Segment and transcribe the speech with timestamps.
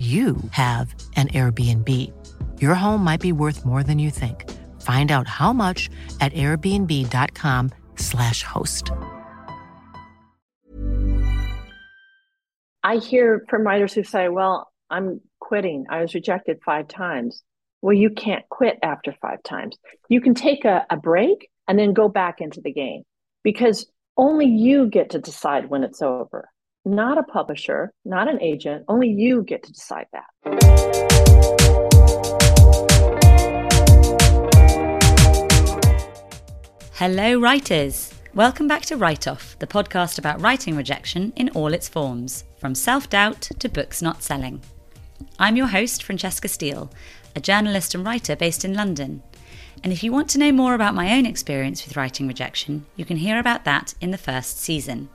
[0.00, 1.88] you have an Airbnb.
[2.58, 4.50] Your home might be worth more than you think.
[4.80, 5.90] Find out how much
[6.22, 8.90] at airbnb.com/slash host.
[12.82, 15.84] I hear from writers who say, Well, I'm quitting.
[15.90, 17.42] I was rejected five times.
[17.82, 19.76] Well, you can't quit after five times.
[20.08, 23.02] You can take a, a break and then go back into the game
[23.42, 23.84] because
[24.16, 26.48] only you get to decide when it's over
[26.84, 28.84] not a publisher, not an agent.
[28.88, 30.24] Only you get to decide that.
[36.94, 38.14] Hello, writers.
[38.34, 42.74] Welcome back to Write Off, the podcast about writing rejection in all its forms, from
[42.74, 44.62] self doubt to books not selling.
[45.38, 46.90] I'm your host, Francesca Steele,
[47.36, 49.22] a journalist and writer based in London.
[49.82, 53.04] And if you want to know more about my own experience with writing rejection, you
[53.04, 55.08] can hear about that in the first season.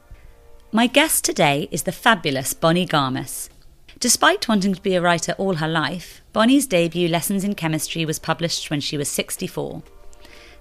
[0.76, 3.48] My guest today is the fabulous Bonnie Garmus.
[3.98, 8.20] Despite wanting to be a writer all her life, Bonnie's debut Lessons in Chemistry was
[8.20, 9.82] published when she was 64.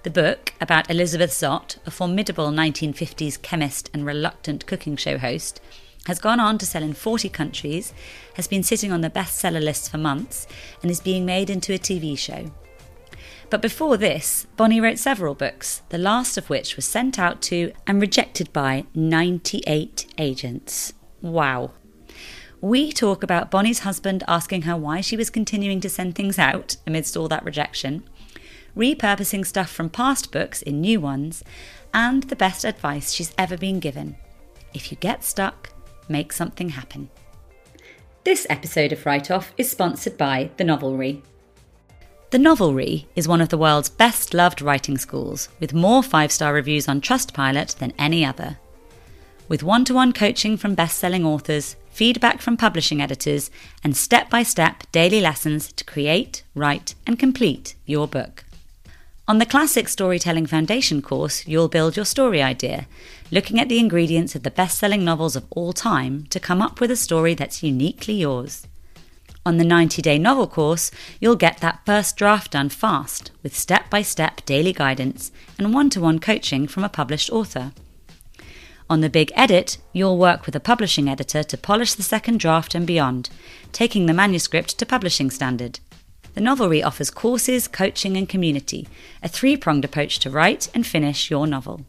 [0.03, 5.59] The book, about Elizabeth Zott, a formidable 1950s chemist and reluctant cooking show host,
[6.05, 7.93] has gone on to sell in 40 countries,
[8.35, 10.47] has been sitting on the bestseller list for months,
[10.81, 12.53] and is being made into a TV show.
[13.49, 17.71] But before this, Bonnie wrote several books, the last of which was sent out to
[17.85, 20.93] and rejected by 98 agents.
[21.21, 21.71] Wow.
[22.59, 26.77] We talk about Bonnie's husband asking her why she was continuing to send things out
[26.87, 28.03] amidst all that rejection,
[28.75, 31.43] repurposing stuff from past books in new ones,
[31.93, 34.15] and the best advice she's ever been given.
[34.73, 35.69] If you get stuck,
[36.09, 37.09] make something happen.
[38.23, 41.21] This episode of Write Off is sponsored by The Novelry.
[42.31, 46.53] The Novelry is one of the world's best loved writing schools, with more five star
[46.53, 48.57] reviews on Trustpilot than any other.
[49.47, 53.51] With one to one coaching from best selling authors, feedback from publishing editors,
[53.83, 58.43] and step by step daily lessons to create, write, and complete your book.
[59.27, 62.87] On the Classic Storytelling Foundation course, you'll build your story idea,
[63.29, 66.79] looking at the ingredients of the best selling novels of all time to come up
[66.79, 68.65] with a story that's uniquely yours.
[69.47, 70.89] On the 90 day novel course,
[71.19, 75.91] you'll get that first draft done fast with step by step daily guidance and one
[75.91, 77.71] to one coaching from a published author.
[78.89, 82.73] On the Big Edit, you'll work with a publishing editor to polish the second draft
[82.73, 83.29] and beyond,
[83.71, 85.79] taking the manuscript to publishing standard.
[86.33, 88.87] The Novelry offers courses, coaching, and community,
[89.21, 91.85] a three pronged approach to write and finish your novel.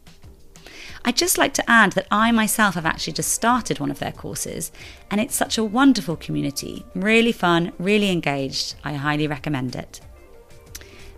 [1.07, 4.11] I'd just like to add that I myself have actually just started one of their
[4.11, 4.73] courses,
[5.09, 6.85] and it's such a wonderful community.
[6.95, 8.75] Really fun, really engaged.
[8.83, 10.01] I highly recommend it.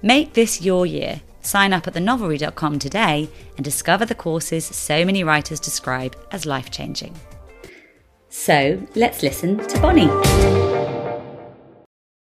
[0.04, 1.22] Make this your year.
[1.42, 6.70] Sign up at thenovelry.com today and discover the courses so many writers describe as life
[6.70, 7.16] changing.
[8.30, 10.70] So let's listen to Bonnie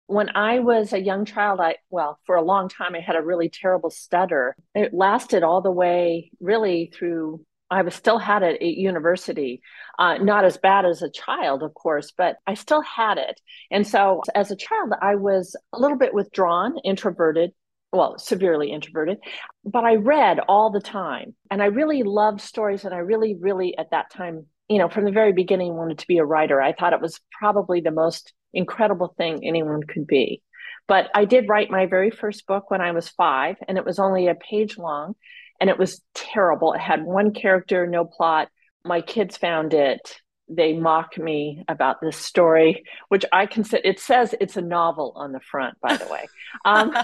[0.08, 3.22] when I was a young child, I, well, for a long time, I had a
[3.22, 4.56] really terrible stutter.
[4.74, 7.44] It lasted all the way really through,
[7.76, 9.62] I was still had it at university.
[10.00, 13.42] Uh, not as bad as a child, of course, but I still had it.
[13.70, 17.52] And so as a child, I was a little bit withdrawn, introverted,
[17.92, 19.18] well, severely introverted,
[19.66, 21.36] but I read all the time.
[21.52, 22.86] And I really loved stories.
[22.86, 26.08] And I really, really, at that time, you know, from the very beginning, wanted to
[26.08, 26.62] be a writer.
[26.62, 30.42] I thought it was probably the most incredible thing anyone could be.
[30.88, 34.00] But I did write my very first book when I was five, and it was
[34.00, 35.16] only a page long,
[35.60, 36.74] and it was terrible.
[36.74, 38.50] It had one character, no plot.
[38.84, 44.36] My kids found it they mock me about this story, which I consider it says
[44.40, 46.26] it's a novel on the front, by the way.
[46.64, 46.96] Um,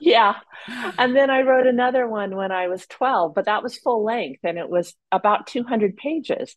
[0.00, 0.34] yeah.
[0.98, 4.40] And then I wrote another one when I was 12, but that was full length
[4.42, 6.56] and it was about 200 pages.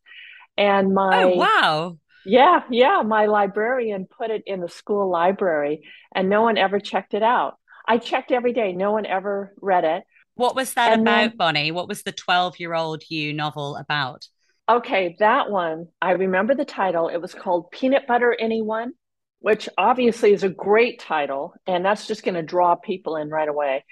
[0.57, 1.98] And my Oh, wow.
[2.25, 3.04] Yeah, yeah.
[3.06, 7.60] My librarian put it in the school library and no one ever checked it out.
[7.88, 10.04] I checked every day, no one ever read it.
[10.40, 11.72] What was that And about, then- Bonnie?
[11.72, 14.26] What was the 12 year old you novel about?
[14.70, 17.10] Okay, that one, I remember the title.
[17.10, 18.94] It was called Peanut Butter Anyone,
[19.40, 23.50] which obviously is a great title, and that's just going to draw people in right
[23.50, 23.84] away.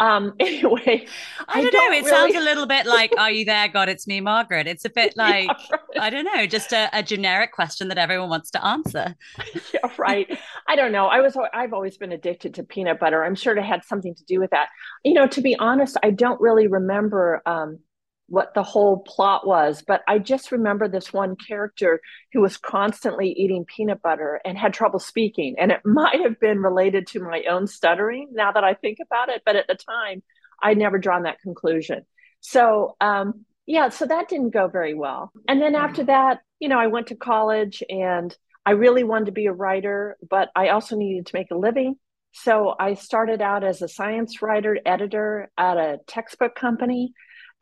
[0.00, 1.06] Um, anyway,
[1.46, 1.70] I don't, know.
[1.70, 3.68] don't It really- sounds a little bit like, Are you there?
[3.68, 4.66] God, it's me, Margaret.
[4.66, 6.00] It's a bit like, Yeah, right.
[6.00, 9.14] I don't know, just a, a generic question that everyone wants to answer.
[9.72, 10.38] Yeah, right.
[10.68, 11.06] I don't know.
[11.06, 13.24] I was I've always been addicted to peanut butter.
[13.24, 14.68] I'm sure it had something to do with that.
[15.04, 17.78] You know, to be honest, I don't really remember um,
[18.26, 22.00] what the whole plot was, but I just remember this one character
[22.32, 25.56] who was constantly eating peanut butter and had trouble speaking.
[25.58, 29.28] And it might have been related to my own stuttering now that I think about
[29.28, 29.42] it.
[29.44, 30.22] But at the time,
[30.62, 32.06] I'd never drawn that conclusion.
[32.40, 35.32] So, um, yeah, so that didn't go very well.
[35.48, 38.34] And then after that, you know, I went to college and
[38.66, 41.96] I really wanted to be a writer, but I also needed to make a living.
[42.32, 47.12] So I started out as a science writer, editor at a textbook company.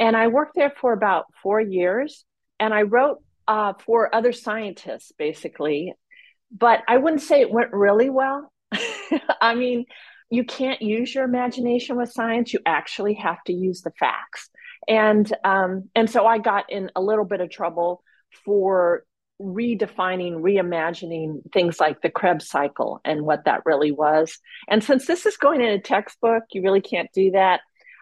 [0.02, 2.24] And I worked there for about four years.
[2.58, 5.94] And I wrote uh, for other scientists, basically.
[6.50, 8.52] But I wouldn't say it went really well.
[9.40, 9.84] I mean,
[10.28, 12.52] you can't use your imagination with science.
[12.52, 14.50] You actually have to use the facts.
[14.88, 18.02] And um, and so I got in a little bit of trouble
[18.44, 19.04] for
[19.40, 24.36] redefining, reimagining things like the Krebs cycle and what that really was.
[24.68, 27.60] And since this is going in a textbook, you really can't do that.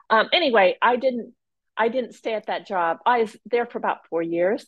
[0.09, 1.35] Um, anyway, I didn't
[1.81, 2.99] I didn't stay at that job.
[3.07, 4.67] I was there for about four years.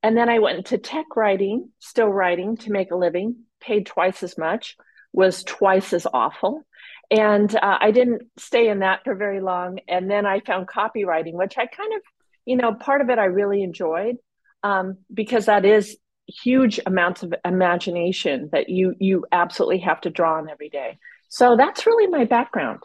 [0.00, 4.22] And then I went into tech writing, still writing to make a living, paid twice
[4.22, 4.76] as much,
[5.12, 6.64] was twice as awful.
[7.10, 9.80] And uh, I didn't stay in that for very long.
[9.88, 12.02] And then I found copywriting, which I kind of,
[12.44, 14.18] you know, part of it I really enjoyed
[14.62, 15.96] um, because that is
[16.28, 20.98] huge amounts of imagination that you you absolutely have to draw on every day.
[21.28, 22.84] So that's really my background.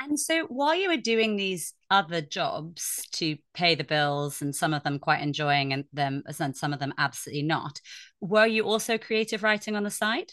[0.00, 4.72] And so while you were doing these other jobs to pay the bills and some
[4.72, 7.80] of them quite enjoying and them and some of them absolutely not,
[8.20, 10.30] were you also creative writing on the side?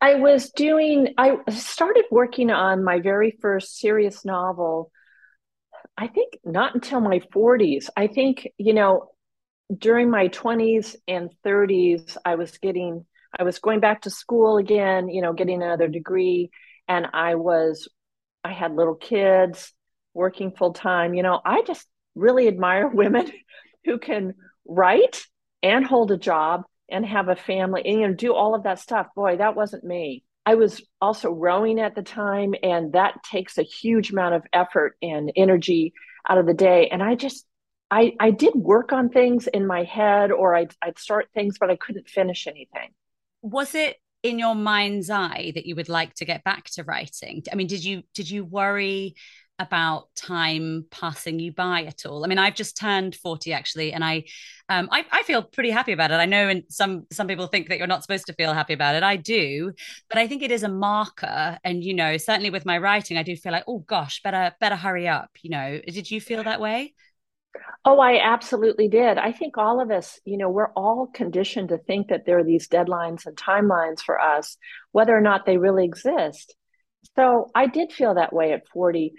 [0.00, 4.90] I was doing, I started working on my very first serious novel,
[5.96, 7.88] I think not until my 40s.
[7.96, 9.10] I think, you know,
[9.76, 13.06] during my 20s and 30s, I was getting,
[13.38, 16.50] I was going back to school again, you know, getting another degree.
[16.88, 17.88] And I was,
[18.46, 19.72] I had little kids
[20.14, 21.14] working full time.
[21.14, 23.30] You know, I just really admire women
[23.84, 24.34] who can
[24.66, 25.24] write
[25.62, 28.78] and hold a job and have a family and you know do all of that
[28.78, 29.08] stuff.
[29.16, 30.22] Boy that wasn't me.
[30.44, 34.96] I was also rowing at the time and that takes a huge amount of effort
[35.02, 35.92] and energy
[36.28, 36.88] out of the day.
[36.88, 37.44] And i just
[37.90, 41.70] i i did work on things in my head or i'd, I'd start things but
[41.70, 42.90] i couldn't finish anything.
[43.42, 43.96] Was it
[44.28, 47.42] in your mind's eye that you would like to get back to writing?
[47.50, 49.14] I mean, did you did you worry
[49.58, 52.24] about time passing you by at all?
[52.24, 54.24] I mean, I've just turned 40 actually, and I
[54.68, 56.14] um I, I feel pretty happy about it.
[56.14, 58.94] I know and some some people think that you're not supposed to feel happy about
[58.94, 59.02] it.
[59.02, 59.72] I do,
[60.08, 61.58] but I think it is a marker.
[61.64, 64.76] And you know, certainly with my writing, I do feel like, oh gosh, better better
[64.76, 65.30] hurry up.
[65.42, 66.94] You know, did you feel that way?
[67.84, 69.18] Oh, I absolutely did.
[69.18, 72.44] I think all of us, you know, we're all conditioned to think that there are
[72.44, 74.56] these deadlines and timelines for us,
[74.92, 76.54] whether or not they really exist.
[77.14, 79.12] So I did feel that way at 40.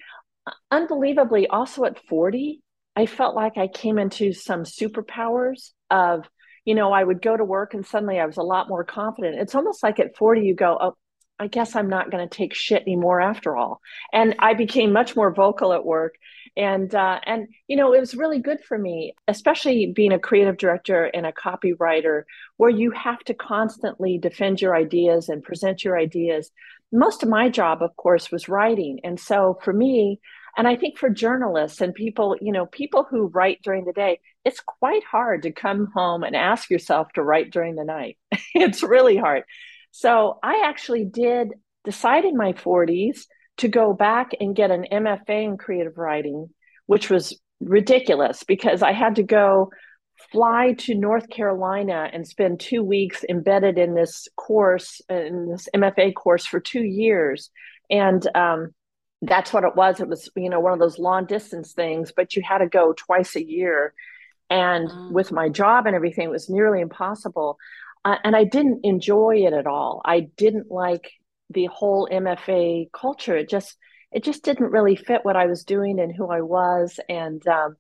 [0.72, 2.62] Unbelievably, also at 40,
[2.96, 6.28] I felt like I came into some superpowers of,
[6.66, 9.40] you know, I would go to work and suddenly I was a lot more confident.
[9.40, 10.98] It's almost like at 40, you go, oh,
[11.40, 13.80] I guess I'm not going to take shit anymore after all.
[14.12, 16.16] And I became much more vocal at work.
[16.58, 20.58] And uh, and you know, it was really good for me, especially being a creative
[20.58, 22.24] director and a copywriter,
[22.58, 26.50] where you have to constantly defend your ideas and present your ideas.
[26.92, 29.00] Most of my job, of course, was writing.
[29.04, 30.20] And so for me,
[30.58, 34.20] and I think for journalists and people, you know, people who write during the day,
[34.44, 38.18] it's quite hard to come home and ask yourself to write during the night.
[38.56, 39.44] it's really hard.
[39.92, 41.50] So I actually did
[41.84, 43.26] decide in my 40s
[43.58, 46.50] to go back and get an MFA in creative writing,
[46.86, 49.72] which was ridiculous because I had to go
[50.32, 56.14] fly to North Carolina and spend two weeks embedded in this course, in this MFA
[56.14, 57.50] course for two years.
[57.90, 58.74] And um,
[59.22, 60.00] that's what it was.
[60.00, 62.94] It was, you know, one of those long distance things, but you had to go
[62.94, 63.94] twice a year.
[64.50, 65.12] And mm.
[65.12, 67.58] with my job and everything, it was nearly impossible.
[68.06, 70.02] Uh, and I didn't enjoy it at all.
[70.06, 71.12] I didn't like
[71.50, 73.38] the whole MFA culture.
[73.38, 73.78] It just,
[74.12, 77.00] it just didn't really fit what I was doing and who I was.
[77.10, 77.76] And, um,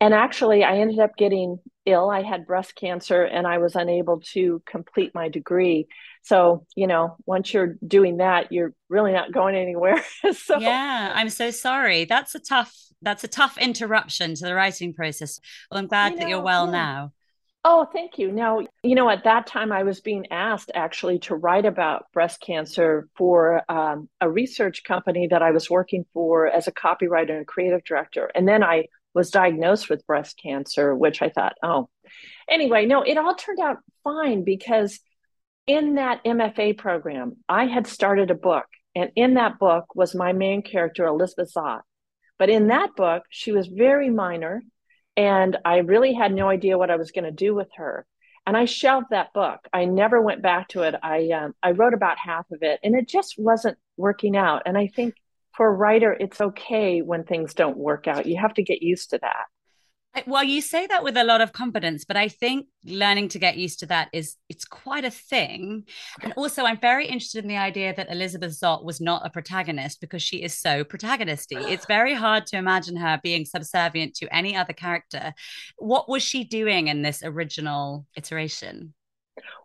[0.00, 2.10] and actually, I ended up getting ill.
[2.10, 5.86] I had breast cancer and I was unable to complete my degree.
[6.22, 10.02] So, you know, once you're doing that, you're really not going anywhere.
[10.32, 12.06] so Yeah, I'm so sorry.
[12.06, 15.38] That's a tough that's a tough interruption to the writing process.
[15.70, 16.72] Well, I'm glad know, that you're well yeah.
[16.72, 17.12] now.
[17.66, 18.30] Oh, thank you.
[18.30, 22.42] Now, you know, at that time, I was being asked actually to write about breast
[22.42, 27.46] cancer for um, a research company that I was working for as a copywriter and
[27.46, 28.30] creative director.
[28.34, 31.88] And then I was diagnosed with breast cancer, which I thought, oh,
[32.50, 35.00] anyway, no, it all turned out fine because
[35.66, 38.66] in that MFA program, I had started a book.
[38.94, 41.80] And in that book was my main character, Elizabeth Zott.
[42.38, 44.62] But in that book, she was very minor.
[45.16, 48.06] And I really had no idea what I was going to do with her.
[48.46, 49.60] And I shelved that book.
[49.72, 50.94] I never went back to it.
[51.02, 54.62] I um, I wrote about half of it, and it just wasn't working out.
[54.66, 55.14] And I think
[55.52, 58.26] for a writer, it's okay when things don't work out.
[58.26, 59.46] You have to get used to that.
[60.26, 63.56] Well, you say that with a lot of confidence, but I think learning to get
[63.56, 65.84] used to that is it's quite a thing.
[66.22, 70.00] And also, I'm very interested in the idea that Elizabeth Zott was not a protagonist
[70.00, 71.56] because she is so protagonisty.
[71.56, 75.34] It's very hard to imagine her being subservient to any other character.
[75.78, 78.94] What was she doing in this original iteration?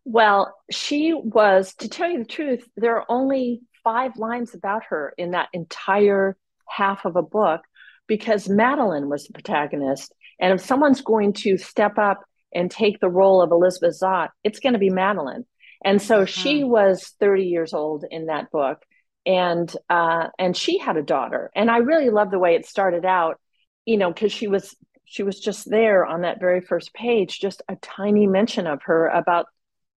[0.03, 5.13] Well, she was, to tell you the truth, there are only five lines about her
[5.17, 6.35] in that entire
[6.67, 7.61] half of a book
[8.07, 10.13] because Madeline was the protagonist.
[10.39, 14.59] And if someone's going to step up and take the role of Elizabeth Zott, it's
[14.59, 15.45] going to be Madeline.
[15.83, 16.25] And so mm-hmm.
[16.25, 18.83] she was 30 years old in that book.
[19.25, 21.51] And uh, and she had a daughter.
[21.55, 23.39] And I really love the way it started out,
[23.85, 27.61] you know, because she was she was just there on that very first page, just
[27.67, 29.47] a tiny mention of her about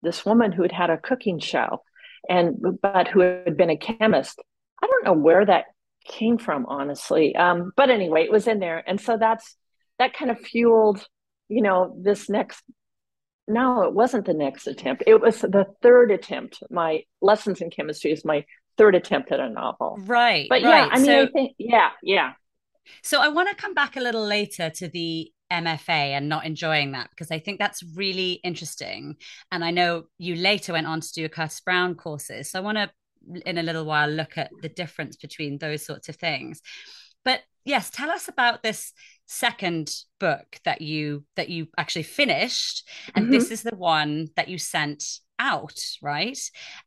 [0.03, 1.83] this woman who had had a cooking show
[2.29, 4.41] and but who had been a chemist.
[4.83, 5.67] I don't know where that
[6.07, 7.37] came from, honestly.
[7.37, 9.57] Um, but anyway, it was in there, and so that's
[10.01, 11.07] that kind of fueled,
[11.49, 12.63] you know, this next.
[13.47, 15.05] No, it wasn't the next attempt.
[15.07, 16.63] It was the third attempt.
[16.71, 18.45] My lessons in chemistry is my
[18.79, 19.99] third attempt at a novel.
[20.01, 20.47] Right.
[20.49, 20.87] But right.
[20.87, 22.33] yeah, I mean, so, I think yeah, yeah.
[23.03, 26.93] So I want to come back a little later to the MFA and not enjoying
[26.93, 29.17] that because I think that's really interesting.
[29.53, 32.51] And I know you later went on to do a Curtis Brown courses.
[32.51, 32.91] So I want to,
[33.45, 36.63] in a little while, look at the difference between those sorts of things.
[37.25, 38.93] But yes, tell us about this
[39.27, 43.33] second book that you that you actually finished, and mm-hmm.
[43.33, 45.05] this is the one that you sent
[45.39, 46.39] out, right?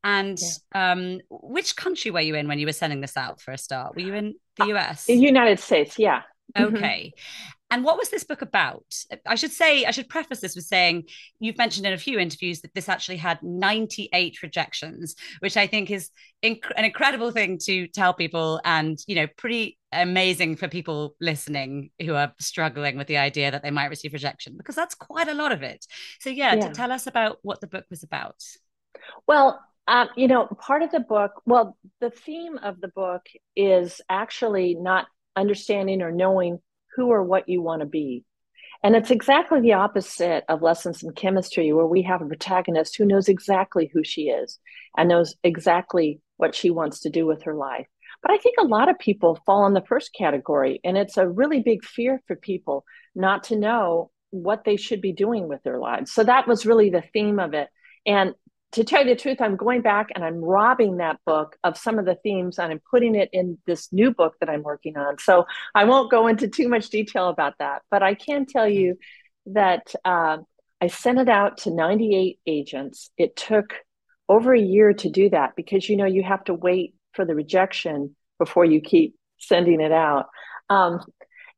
[0.04, 0.38] And
[0.74, 0.92] yeah.
[0.92, 3.96] um, which country were you in when you were sending this out for a start?
[3.96, 5.10] Were you in the US?
[5.10, 6.22] Uh, United States, yeah.
[6.56, 6.76] Mm-hmm.
[6.76, 7.14] Okay.
[7.16, 7.52] Mm-hmm.
[7.74, 8.86] And what was this book about?
[9.26, 11.06] I should say, I should preface this with saying
[11.40, 15.90] you've mentioned in a few interviews that this actually had 98 rejections, which I think
[15.90, 16.12] is
[16.44, 21.90] inc- an incredible thing to tell people and, you know, pretty amazing for people listening
[22.00, 25.34] who are struggling with the idea that they might receive rejection, because that's quite a
[25.34, 25.84] lot of it.
[26.20, 26.68] So, yeah, yeah.
[26.68, 28.36] to tell us about what the book was about.
[29.28, 34.00] Well, um, you know, part of the book, well, the theme of the book is
[34.10, 36.60] actually not understanding or knowing
[36.96, 38.24] who or what you want to be.
[38.84, 43.06] And it's exactly the opposite of lessons in chemistry, where we have a protagonist who
[43.06, 44.60] knows exactly who she is
[44.98, 47.88] and knows exactly what she wants to do with her life.
[48.22, 51.28] But I think a lot of people fall in the first category, and it's a
[51.28, 52.84] really big fear for people
[53.16, 56.12] not to know what they should be doing with their lives.
[56.12, 57.70] So that was really the theme of it.
[58.06, 58.34] And
[58.74, 62.00] to tell you the truth, I'm going back and I'm robbing that book of some
[62.00, 65.20] of the themes and I'm putting it in this new book that I'm working on.
[65.20, 68.98] So I won't go into too much detail about that, but I can tell you
[69.48, 70.38] that uh,
[70.82, 73.12] I sent it out to 98 agents.
[73.18, 73.74] It took
[74.28, 77.36] over a year to do that because you know you have to wait for the
[77.36, 80.28] rejection before you keep sending it out.
[80.70, 81.00] Um,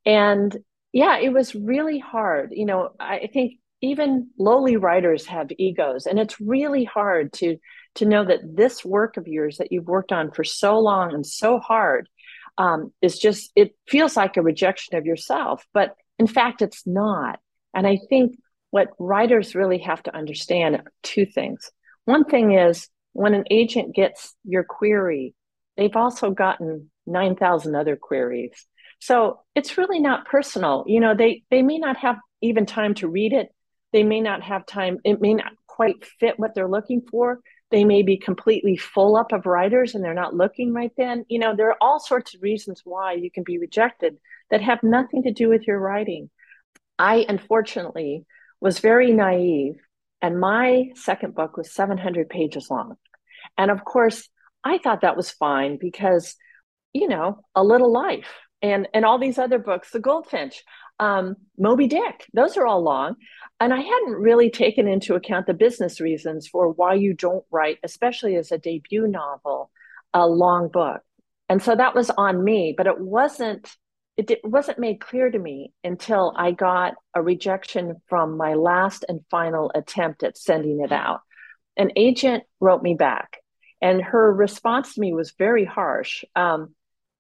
[0.05, 0.55] and
[0.91, 2.51] yeah, it was really hard.
[2.53, 7.58] You know, I think even lowly writers have egos and it's really hard to
[7.96, 11.25] to know that this work of yours that you've worked on for so long and
[11.25, 12.10] so hard
[12.58, 17.39] um, is just it feels like a rejection of yourself but in fact it's not.
[17.74, 18.38] And i think
[18.72, 21.72] what writers really have to understand two things.
[22.03, 25.34] One thing is when an agent gets your query
[25.77, 28.65] they've also gotten 9000 other queries.
[29.00, 30.86] So it's really not personal.
[30.88, 33.50] You know they they may not have even time to read it
[33.95, 37.39] they may not have time, it may not quite fit what they're looking for.
[37.71, 41.23] They may be completely full up of writers and they're not looking right then.
[41.29, 44.17] You know, there are all sorts of reasons why you can be rejected
[44.51, 46.29] that have nothing to do with your writing.
[46.99, 48.25] I unfortunately
[48.59, 49.79] was very naive,
[50.21, 52.95] and my second book was 700 pages long.
[53.57, 54.27] And of course,
[54.61, 56.35] I thought that was fine because,
[56.91, 58.27] you know, a little life
[58.61, 60.63] and and all these other books, The Goldfinch,
[60.99, 63.15] um, Moby Dick, those are all long.
[63.59, 67.79] And I hadn't really taken into account the business reasons for why you don't write,
[67.83, 69.71] especially as a debut novel,
[70.13, 71.01] a long book.
[71.47, 73.69] And so that was on me, but it wasn't
[74.17, 79.25] it wasn't made clear to me until I got a rejection from my last and
[79.29, 81.19] final attempt at sending it out.
[81.75, 83.39] An agent wrote me back,
[83.81, 86.23] and her response to me was very harsh.
[86.33, 86.73] Um,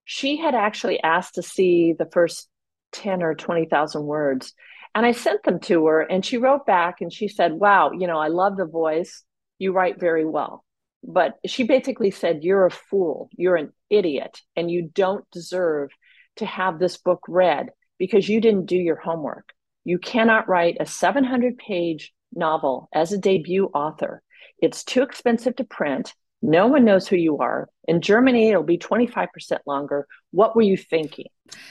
[0.05, 2.47] she had actually asked to see the first
[2.95, 4.53] 10 or 20,000 words.
[4.93, 8.07] And I sent them to her, and she wrote back and she said, Wow, you
[8.07, 9.23] know, I love the voice.
[9.59, 10.63] You write very well.
[11.03, 13.29] But she basically said, You're a fool.
[13.35, 15.89] You're an idiot, and you don't deserve
[16.37, 19.53] to have this book read because you didn't do your homework.
[19.83, 24.21] You cannot write a 700 page novel as a debut author.
[24.59, 26.13] It's too expensive to print.
[26.41, 27.69] No one knows who you are.
[27.87, 30.07] In Germany, it'll be 25% longer.
[30.31, 31.27] What were you thinking?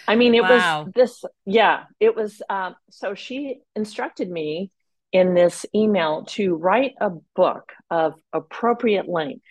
[0.09, 0.85] I mean, it wow.
[0.85, 2.43] was this, yeah, it was.
[2.49, 4.71] Um, so she instructed me
[5.13, 9.47] in this email to write a book of appropriate length,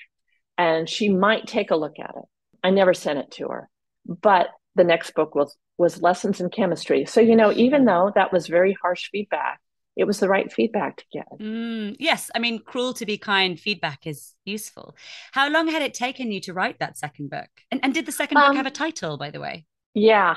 [0.58, 2.26] and she might take a look at it.
[2.64, 3.70] I never sent it to her,
[4.06, 7.06] but the next book was was lessons in chemistry.
[7.06, 9.60] So you know, even though that was very harsh feedback,
[9.96, 11.28] it was the right feedback to get.
[11.40, 14.96] Mm, yes, I mean, cruel to be kind feedback is useful.
[15.32, 17.50] How long had it taken you to write that second book?
[17.72, 19.66] And and did the second book um, have a title, by the way?
[19.94, 20.36] Yeah,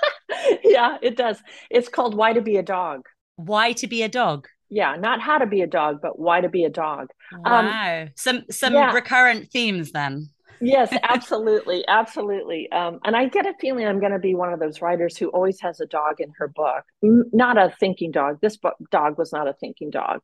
[0.64, 1.38] yeah, it does.
[1.70, 4.48] It's called "Why to Be a Dog." Why to be a dog?
[4.70, 7.08] Yeah, not how to be a dog, but why to be a dog.
[7.32, 8.92] Wow, um, some some yeah.
[8.92, 10.30] recurrent themes then
[10.60, 12.70] yes, absolutely, absolutely.
[12.70, 15.28] Um, and I get a feeling I'm going to be one of those writers who
[15.28, 16.84] always has a dog in her book.
[17.02, 18.38] Not a thinking dog.
[18.40, 18.58] This
[18.90, 20.20] dog was not a thinking dog.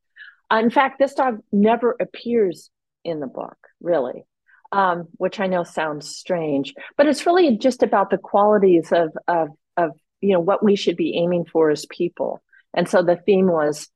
[0.51, 2.71] Uh, in fact, this dog never appears
[3.05, 4.25] in the book, really,
[4.73, 9.49] um, which I know sounds strange, but it's really just about the qualities of of
[9.77, 12.43] of you know what we should be aiming for as people.
[12.75, 13.89] And so the theme was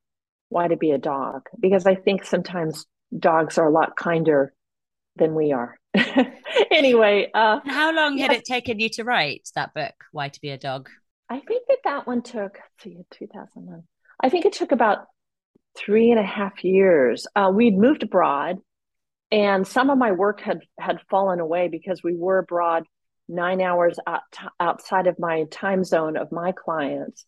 [0.49, 2.85] why to be a dog because I think sometimes
[3.17, 4.53] dogs are a lot kinder
[5.15, 5.78] than we are.
[6.71, 10.49] anyway, uh, how long had it taken you to write that book, Why to Be
[10.49, 10.89] a Dog?
[11.29, 13.83] I think that that one took, see, 2001.
[14.21, 15.05] I think it took about
[15.77, 17.27] three and a half years.
[17.35, 18.57] Uh, we'd moved abroad,
[19.31, 22.83] and some of my work had had fallen away because we were abroad
[23.27, 24.21] nine hours out,
[24.59, 27.25] outside of my time zone of my clients.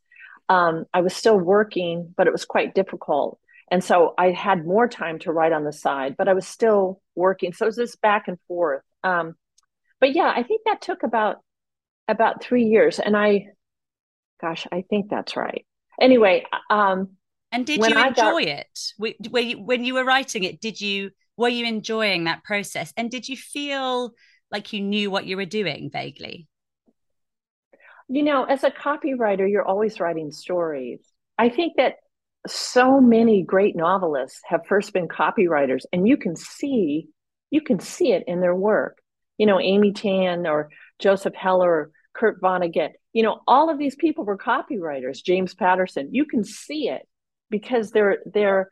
[0.49, 3.39] Um, I was still working, but it was quite difficult.
[3.71, 7.01] And so I had more time to write on the side, but I was still
[7.15, 7.53] working.
[7.53, 8.83] So it was this back and forth.
[9.03, 9.35] Um,
[10.01, 11.37] but yeah, I think that took about
[12.09, 12.99] about three years.
[12.99, 13.47] And I,
[14.41, 15.65] gosh, I think that's right.
[16.01, 17.11] Anyway, um,
[17.53, 18.93] and did you enjoy got, it?
[19.31, 20.59] Were you, when you were writing it?
[20.59, 22.93] Did you were you enjoying that process?
[22.97, 24.11] And did you feel
[24.51, 26.47] like you knew what you were doing vaguely?
[28.09, 30.99] You know, as a copywriter, you're always writing stories.
[31.37, 31.95] I think that
[32.47, 37.07] so many great novelists have first been copywriters and you can see
[37.49, 38.99] you can see it in their work.
[39.37, 42.91] You know amy tan or joseph heller or kurt vonnegut.
[43.13, 45.23] You know all of these people were copywriters.
[45.23, 46.09] James patterson.
[46.11, 47.07] You can see it
[47.49, 48.71] because their their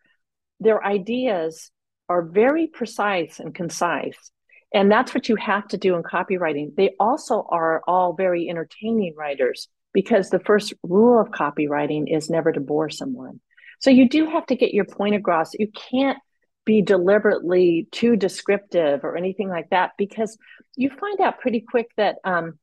[0.60, 1.72] their ideas
[2.08, 4.32] are very precise and concise.
[4.74, 6.76] And that's what you have to do in copywriting.
[6.76, 12.52] They also are all very entertaining writers because the first rule of copywriting is never
[12.52, 13.40] to bore someone
[13.80, 15.54] so you do have to get your point across.
[15.54, 16.18] You can't
[16.66, 20.38] be deliberately too descriptive or anything like that because
[20.76, 22.60] you find out pretty quick that um,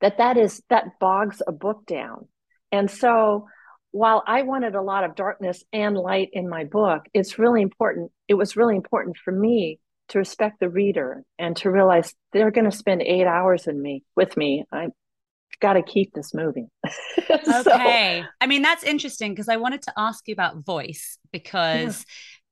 [0.00, 2.28] that that is that bogs a book down.
[2.72, 3.46] And so
[3.92, 8.12] while I wanted a lot of darkness and light in my book, it's really important.
[8.28, 12.70] It was really important for me to respect the reader and to realize they're going
[12.70, 14.64] to spend eight hours in me with me.
[14.72, 14.88] I,
[15.60, 16.68] got to keep this moving.
[17.30, 18.24] okay.
[18.40, 22.04] I mean, that's interesting because I wanted to ask you about voice because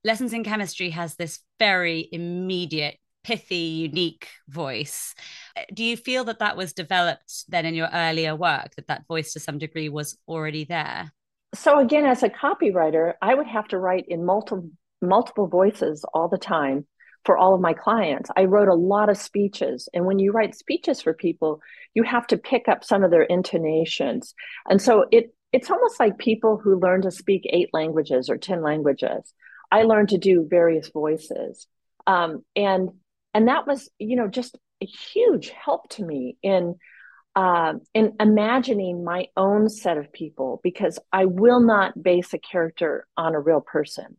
[0.04, 0.11] yeah.
[0.11, 5.14] Lessons in Chemistry has this very immediate, pithy, unique voice.
[5.56, 9.06] Uh, do you feel that that was developed then in your earlier work, that that
[9.06, 11.12] voice to some degree was already there?
[11.54, 16.28] So, again, as a copywriter, I would have to write in multiple multiple voices all
[16.28, 16.84] the time
[17.24, 18.31] for all of my clients.
[18.37, 19.88] I wrote a lot of speeches.
[19.92, 21.61] And when you write speeches for people,
[21.94, 24.35] you have to pick up some of their intonations.
[24.68, 28.62] And so it it's almost like people who learn to speak eight languages or 10
[28.62, 29.33] languages.
[29.70, 31.66] I learned to do various voices.
[32.07, 32.90] Um, and
[33.35, 36.76] and that was, you know, just a huge help to me in
[37.37, 43.07] uh, in imagining my own set of people because I will not base a character
[43.16, 44.16] on a real person.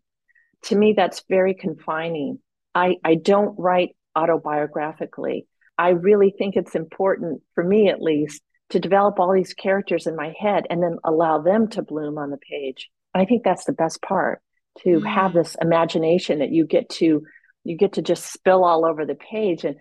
[0.64, 2.40] To me, that's very confining.
[2.76, 5.46] I, I don't write autobiographically.
[5.78, 10.16] I really think it's important, for me at least, to develop all these characters in
[10.16, 12.90] my head and then allow them to bloom on the page.
[13.14, 14.42] I think that's the best part
[14.84, 15.08] to mm.
[15.08, 17.24] have this imagination that you get to
[17.66, 19.76] you get to just spill all over the page and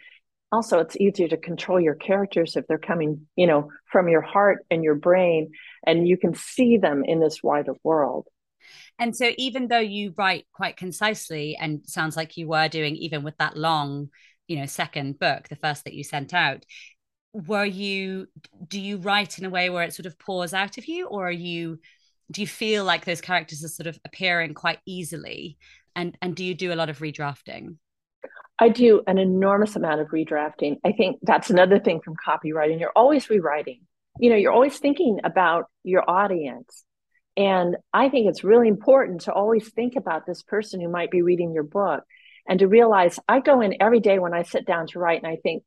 [0.51, 4.65] also it's easier to control your characters if they're coming you know from your heart
[4.71, 5.51] and your brain
[5.87, 8.27] and you can see them in this wider world
[8.99, 13.23] and so even though you write quite concisely and sounds like you were doing even
[13.23, 14.09] with that long
[14.47, 16.65] you know second book the first that you sent out
[17.33, 18.27] were you
[18.67, 21.29] do you write in a way where it sort of pours out of you or
[21.29, 21.79] are you
[22.31, 25.57] do you feel like those characters are sort of appearing quite easily
[25.95, 27.77] and and do you do a lot of redrafting
[28.59, 30.79] I do an enormous amount of redrafting.
[30.85, 32.81] I think that's another thing from copywriting.
[32.81, 33.83] You're always rewriting.
[34.19, 36.85] You know, you're always thinking about your audience.
[37.39, 41.23] And I think it's really important to always think about this person who might be
[41.23, 42.03] reading your book
[42.49, 45.31] and to realize I go in every day when I sit down to write and
[45.31, 45.63] I think,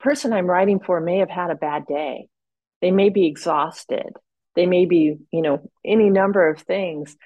[0.00, 2.28] person I'm writing for may have had a bad day.
[2.82, 4.10] They may be exhausted.
[4.54, 7.16] They may be, you know, any number of things,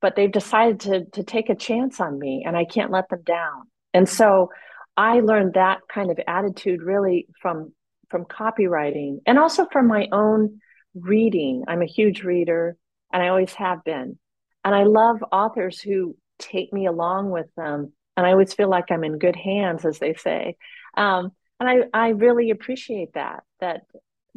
[0.00, 3.22] but they've decided to, to take a chance on me and I can't let them
[3.24, 3.62] down.
[3.92, 4.50] And so
[4.96, 7.72] I learned that kind of attitude really from
[8.08, 10.60] from copywriting and also from my own
[10.94, 11.64] reading.
[11.66, 12.76] I'm a huge reader
[13.12, 14.18] and I always have been.
[14.64, 17.92] And I love authors who take me along with them.
[18.16, 20.56] And I always feel like I'm in good hands, as they say.
[20.96, 23.82] Um, and I, I really appreciate that, that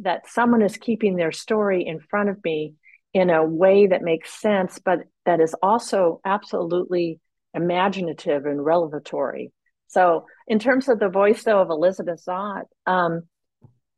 [0.00, 2.74] that someone is keeping their story in front of me
[3.12, 7.18] in a way that makes sense, but that is also absolutely
[7.54, 9.52] imaginative and revelatory.
[9.88, 13.22] So, in terms of the voice, though, of Elizabeth Zott, um,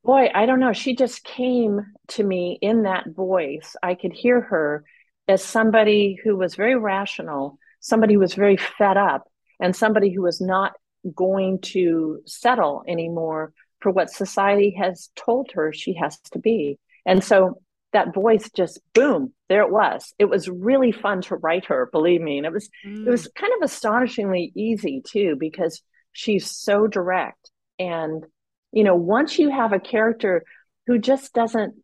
[0.08, 0.72] boy, I don't know.
[0.72, 3.76] She just came to me in that voice.
[3.82, 4.86] I could hear her
[5.28, 9.28] as somebody who was very rational, somebody who was very fed up,
[9.60, 10.72] and somebody who was not
[11.14, 16.78] going to settle anymore for what society has told her she has to be.
[17.04, 17.60] And so
[17.92, 22.20] that voice just boom there it was it was really fun to write her believe
[22.20, 23.06] me and it was mm.
[23.06, 23.34] it was mm.
[23.34, 25.80] kind of astonishingly easy too because
[26.12, 28.26] she's so direct and
[28.72, 30.44] you know once you have a character
[30.86, 31.74] who just doesn't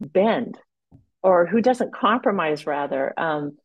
[0.00, 0.58] bend
[1.22, 3.56] or who doesn't compromise rather um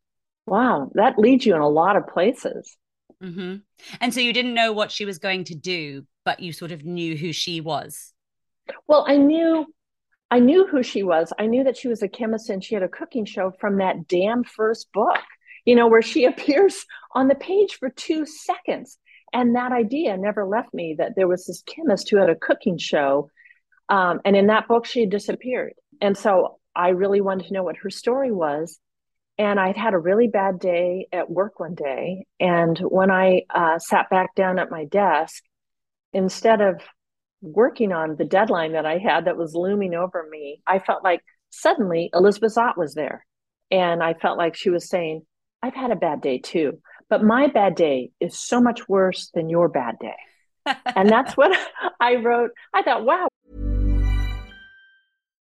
[0.45, 2.77] wow that leads you in a lot of places
[3.21, 3.55] mm-hmm.
[3.99, 6.83] and so you didn't know what she was going to do but you sort of
[6.83, 8.13] knew who she was
[8.87, 9.65] well i knew
[10.31, 11.33] I knew who she was.
[11.39, 14.07] I knew that she was a chemist and she had a cooking show from that
[14.07, 15.19] damn first book,
[15.65, 18.97] you know, where she appears on the page for two seconds.
[19.33, 22.77] And that idea never left me that there was this chemist who had a cooking
[22.77, 23.29] show.
[23.89, 25.73] Um, and in that book, she had disappeared.
[26.01, 28.79] And so I really wanted to know what her story was.
[29.37, 32.25] And I'd had a really bad day at work one day.
[32.39, 35.43] And when I uh, sat back down at my desk,
[36.11, 36.81] instead of
[37.41, 41.21] working on the deadline that I had that was looming over me, I felt like
[41.51, 43.25] suddenly Elizabeth Zott was there.
[43.71, 45.25] And I felt like she was saying,
[45.61, 49.49] I've had a bad day too, but my bad day is so much worse than
[49.49, 50.15] your bad day.
[50.95, 51.57] and that's what
[51.99, 52.51] I wrote.
[52.73, 53.27] I thought, wow.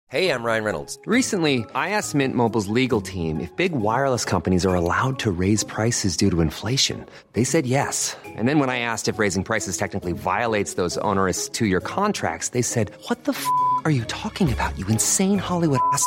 [0.08, 0.98] Hey, I'm Ryan Reynolds.
[1.06, 5.64] Recently, I asked Mint Mobile's legal team if big wireless companies are allowed to raise
[5.64, 7.06] prices due to inflation.
[7.32, 8.14] They said yes.
[8.26, 12.50] And then when I asked if raising prices technically violates those onerous two year contracts,
[12.50, 13.46] they said, What the f
[13.86, 16.06] are you talking about, you insane Hollywood ass?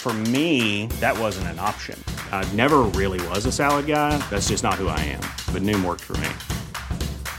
[0.00, 2.02] For me, that wasn't an option.
[2.32, 4.16] I never really was a salad guy.
[4.30, 5.20] That's just not who I am.
[5.52, 6.30] But Noom worked for me.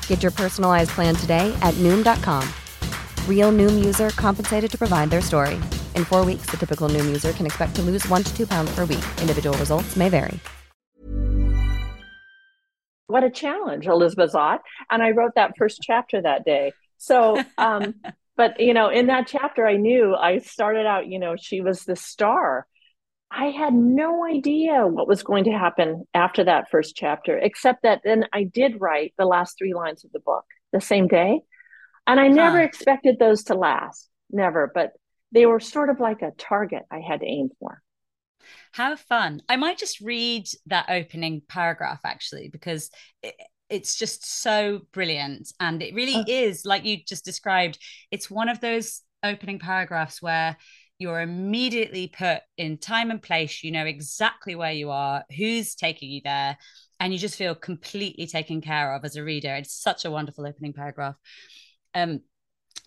[0.06, 2.48] Get your personalized plan today at Noom.com.
[3.28, 5.56] Real Noom user compensated to provide their story.
[5.96, 8.70] In four weeks, the typical Noom user can expect to lose one to two pounds
[8.76, 9.06] per week.
[9.20, 10.40] Individual results may vary.
[13.08, 14.60] What a challenge, Elizabeth Zott.
[14.92, 16.74] And I wrote that first chapter that day.
[17.00, 17.96] So, um,
[18.38, 21.84] but you know in that chapter i knew i started out you know she was
[21.84, 22.66] the star
[23.34, 28.02] I had no idea what was going to happen after that first chapter, except that
[28.04, 31.40] then I did write the last three lines of the book the same day.
[32.06, 32.66] And I never huh.
[32.66, 34.92] expected those to last, never, but
[35.32, 37.82] they were sort of like a target I had to aim for.
[38.74, 39.42] How fun.
[39.48, 42.90] I might just read that opening paragraph actually, because
[43.24, 43.36] it,
[43.72, 45.52] it's just so brilliant.
[45.60, 46.24] And it really oh.
[46.28, 47.80] is, like you just described,
[48.12, 50.58] it's one of those opening paragraphs where
[51.00, 53.64] you're immediately put in time and place.
[53.64, 56.58] You know exactly where you are, who's taking you there,
[57.00, 59.56] and you just feel completely taken care of as a reader.
[59.56, 61.16] It's such a wonderful opening paragraph.
[61.96, 62.22] Um,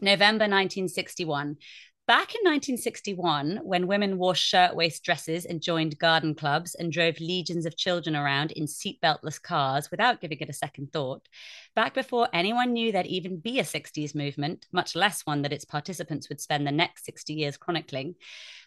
[0.00, 1.56] November 1961.
[2.06, 7.64] Back in 1961, when women wore shirtwaist dresses and joined garden clubs and drove legions
[7.64, 11.26] of children around in seatbeltless cars without giving it a second thought,
[11.74, 15.64] back before anyone knew there'd even be a 60s movement, much less one that its
[15.64, 18.16] participants would spend the next 60 years chronicling,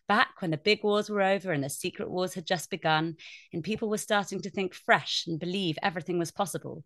[0.08, 3.18] back when the big wars were over and the secret wars had just begun,
[3.54, 6.84] and people were starting to think fresh and believe everything was possible,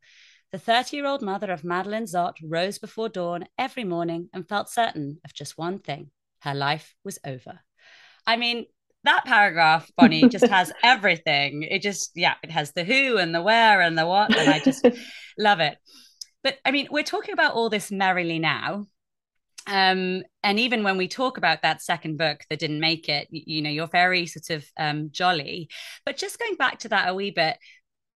[0.51, 4.69] the 30 year old mother of Madeline Zott rose before dawn every morning and felt
[4.69, 6.11] certain of just one thing
[6.41, 7.59] her life was over.
[8.27, 8.65] I mean,
[9.03, 11.63] that paragraph, Bonnie, just has everything.
[11.63, 14.35] It just, yeah, it has the who and the where and the what.
[14.35, 14.85] And I just
[15.37, 15.77] love it.
[16.43, 18.85] But I mean, we're talking about all this merrily now.
[19.67, 23.43] Um, and even when we talk about that second book that didn't make it, you,
[23.45, 25.69] you know, you're very sort of um, jolly.
[26.05, 27.57] But just going back to that a wee bit,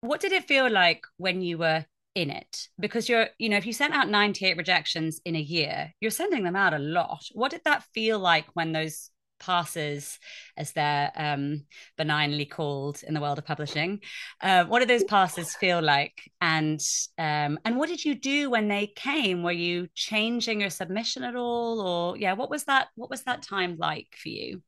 [0.01, 3.65] what did it feel like when you were in it because you're you know if
[3.65, 7.23] you sent out 98 rejections in a year you're sending them out a lot.
[7.33, 10.19] What did that feel like when those passes
[10.55, 11.65] as they're um,
[11.97, 13.99] benignly called in the world of publishing
[14.41, 16.31] uh, what did those passes feel like?
[16.39, 16.79] And
[17.17, 19.43] um, and what did you do when they came?
[19.43, 23.41] Were you changing your submission at all or yeah what was that what was that
[23.41, 24.61] time like for you?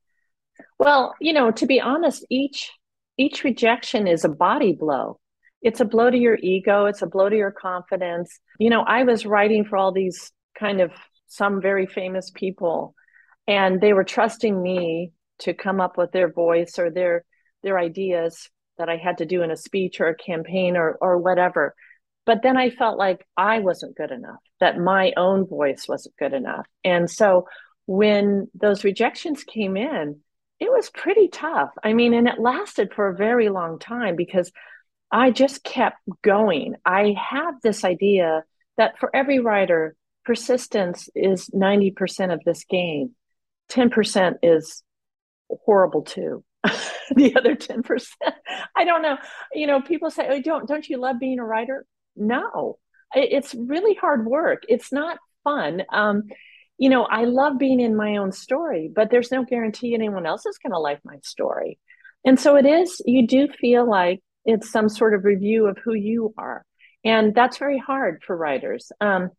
[0.80, 2.72] Well you know to be honest each
[3.18, 5.20] each rejection is a body blow
[5.66, 8.40] it's a blow to your ego it's a blow to your confidence.
[8.60, 10.92] You know i was writing for all these kind of
[11.28, 12.94] some very famous people
[13.48, 17.26] and they were trusting me to come up with their voice or their
[17.64, 21.18] their ideas that i had to do in a speech or a campaign or or
[21.18, 21.74] whatever.
[22.26, 26.34] But then i felt like i wasn't good enough that my own voice wasn't good
[26.34, 26.68] enough.
[26.84, 27.48] And so
[27.88, 30.22] when those rejections came in
[30.60, 31.72] it was pretty tough.
[31.84, 34.52] I mean and it lasted for a very long time because
[35.16, 36.76] I just kept going.
[36.86, 38.44] I have this idea
[38.76, 43.16] that for every writer, persistence is 90% of this game.
[43.72, 44.84] 10% is
[45.50, 46.44] horrible too.
[47.16, 48.06] the other 10%,
[48.76, 49.18] I don't know.
[49.54, 51.86] You know, people say, oh, don't, don't you love being a writer?
[52.18, 52.78] No,
[53.14, 54.64] it's really hard work.
[54.68, 55.84] It's not fun.
[55.94, 56.24] Um,
[56.78, 60.46] you know, I love being in my own story, but there's no guarantee anyone else
[60.46, 61.80] is going to like my story.
[62.26, 65.94] And so it is, you do feel like it's some sort of review of who
[65.94, 66.64] you are.
[67.04, 68.92] And that's very hard for writers.
[69.00, 69.30] Um,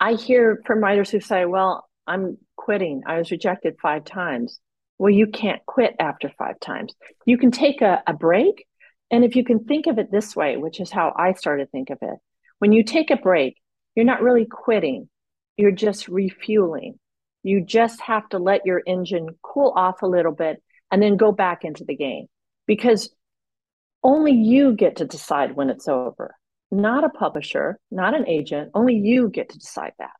[0.00, 3.02] i hear from writers who say well i'm quitting.
[3.06, 4.58] I was rejected five times.
[4.98, 6.94] Well you can't quit after five times.
[7.26, 8.66] You can take a, a break.
[9.10, 11.70] And if you can think of it this way which is how i started to
[11.70, 12.18] think of it
[12.58, 13.56] when you take a break
[13.94, 15.08] you're not really quitting.
[15.56, 16.98] You're just refueling.
[17.42, 21.32] You just have to let your engine cool off a little bit and then go
[21.32, 22.26] back into the game.
[22.66, 23.10] Because
[24.04, 26.36] only you get to decide when it's over,
[26.70, 28.70] not a publisher, not an agent.
[28.74, 30.12] Only you get to decide that.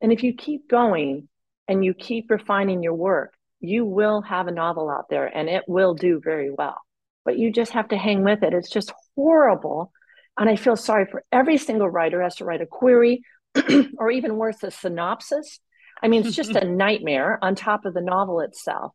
[0.00, 1.28] And if you keep going
[1.66, 5.64] and you keep refining your work, you will have a novel out there and it
[5.66, 6.80] will do very well.
[7.24, 8.54] But you just have to hang with it.
[8.54, 9.90] It's just horrible.
[10.38, 13.22] And I feel sorry for every single writer has to write a query
[13.98, 15.58] or even worse, a synopsis.
[16.02, 18.92] I mean, it's just a nightmare on top of the novel itself.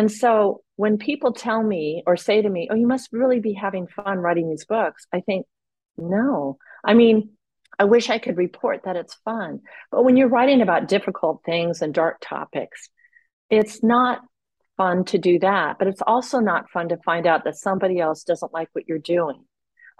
[0.00, 3.52] And so when people tell me or say to me, oh, you must really be
[3.52, 5.44] having fun writing these books, I think,
[5.98, 6.56] no.
[6.82, 7.32] I mean,
[7.78, 9.60] I wish I could report that it's fun.
[9.90, 12.88] But when you're writing about difficult things and dark topics,
[13.50, 14.22] it's not
[14.78, 15.78] fun to do that.
[15.78, 18.98] But it's also not fun to find out that somebody else doesn't like what you're
[18.98, 19.44] doing.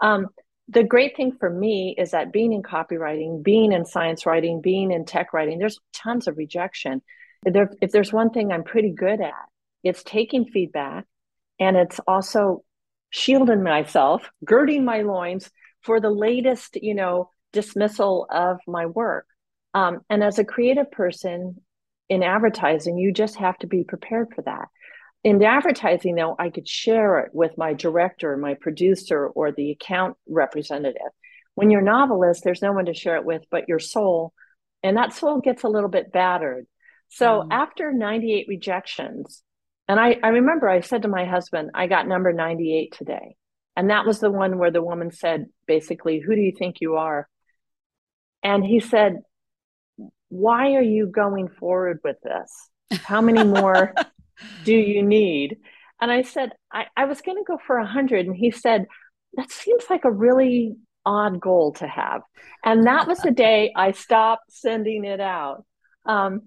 [0.01, 0.29] Um,
[0.67, 4.89] the great thing for me is that being in copywriting, being in science writing, being
[4.89, 7.03] in tech writing, there's tons of rejection.
[7.43, 9.45] There, if there's one thing I'm pretty good at,
[9.83, 11.05] it's taking feedback
[11.59, 12.63] and it's also
[13.09, 15.49] shielding myself girding my loins
[15.81, 19.25] for the latest you know dismissal of my work.
[19.73, 21.61] Um, and as a creative person
[22.09, 24.67] in advertising you just have to be prepared for that.
[25.23, 30.17] In advertising though i could share it with my director my producer or the account
[30.27, 31.11] representative.
[31.55, 34.33] When you're a novelist there's no one to share it with but your soul
[34.83, 36.65] and that soul gets a little bit battered.
[37.09, 37.47] So mm.
[37.51, 39.43] after 98 rejections
[39.91, 43.35] And I, I remember I said to my husband, I got number 98 today.
[43.75, 46.95] And that was the one where the woman said, basically, who do you think you
[46.95, 47.27] are?
[48.41, 49.17] And he said,
[50.29, 53.01] why are you going forward with this?
[53.01, 53.93] How many more
[54.63, 55.57] do you need?
[55.99, 58.27] And I said, I, I was going to go for a 100.
[58.27, 58.85] And he said,
[59.33, 62.21] that seems like a really odd goal to have.
[62.63, 65.65] And that was the day I stopped sending it out.
[66.05, 66.43] Um,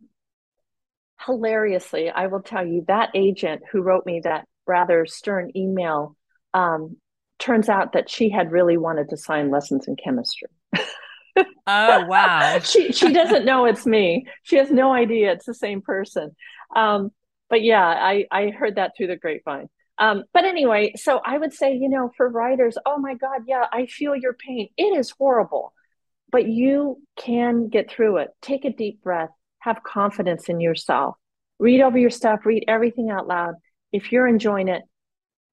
[1.20, 6.16] hilariously, I will tell you that agent who wrote me that rather stern email
[6.53, 6.96] um,
[7.38, 10.48] turns out that she had really wanted to sign lessons in chemistry.
[11.66, 12.59] oh wow!
[12.62, 14.27] she she doesn't know it's me.
[14.42, 16.35] She has no idea it's the same person.
[16.74, 17.11] Um,
[17.50, 19.68] but yeah, I I heard that through the grapevine.
[19.98, 23.66] Um, but anyway, so I would say, you know, for writers, oh my God, yeah,
[23.72, 24.68] I feel your pain.
[24.77, 25.72] It is horrible,
[26.33, 28.31] but you can get through it.
[28.42, 29.31] Take a deep breath,
[29.64, 31.16] have confidence in yourself,
[31.59, 33.55] read over your stuff, read everything out loud.
[33.92, 34.83] If you're enjoying it,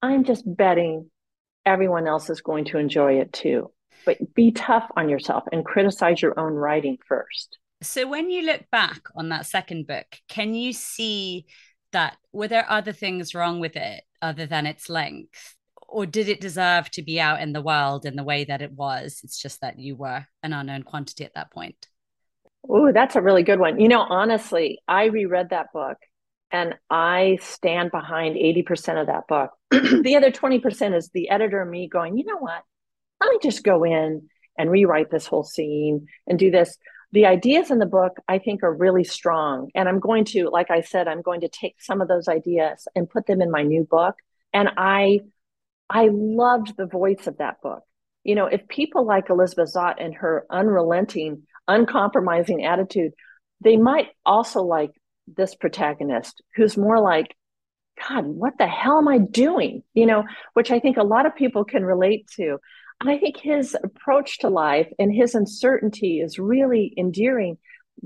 [0.01, 1.09] I'm just betting
[1.65, 3.71] everyone else is going to enjoy it too.
[4.05, 7.57] But be tough on yourself and criticize your own writing first.
[7.83, 11.45] So, when you look back on that second book, can you see
[11.93, 15.55] that were there other things wrong with it other than its length?
[15.87, 18.71] Or did it deserve to be out in the world in the way that it
[18.71, 19.21] was?
[19.23, 21.87] It's just that you were an unknown quantity at that point.
[22.67, 23.79] Oh, that's a really good one.
[23.79, 25.97] You know, honestly, I reread that book
[26.51, 29.51] and I stand behind 80% of that book.
[29.71, 32.63] the other 20% is the editor and me going, you know what?
[33.19, 36.77] Let me just go in and rewrite this whole scene and do this
[37.13, 40.69] the ideas in the book i think are really strong and i'm going to like
[40.69, 43.63] i said i'm going to take some of those ideas and put them in my
[43.63, 44.15] new book
[44.53, 45.19] and i
[45.89, 47.83] i loved the voice of that book
[48.23, 51.43] you know if people like elizabeth zott and her unrelenting
[51.73, 53.11] uncompromising attitude
[53.61, 54.91] they might also like
[55.27, 57.35] this protagonist who's more like
[58.07, 61.35] god what the hell am i doing you know which i think a lot of
[61.35, 62.57] people can relate to
[63.01, 67.57] and I think his approach to life and his uncertainty is really endearing,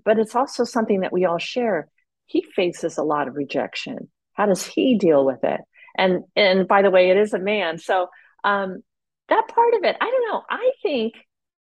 [0.05, 1.89] but it's also something that we all share.
[2.27, 4.09] He faces a lot of rejection.
[4.33, 5.59] How does he deal with it?
[5.97, 7.77] And and by the way, it is a man.
[7.77, 8.07] So
[8.45, 8.83] um,
[9.27, 10.43] that part of it, I don't know.
[10.49, 11.13] I think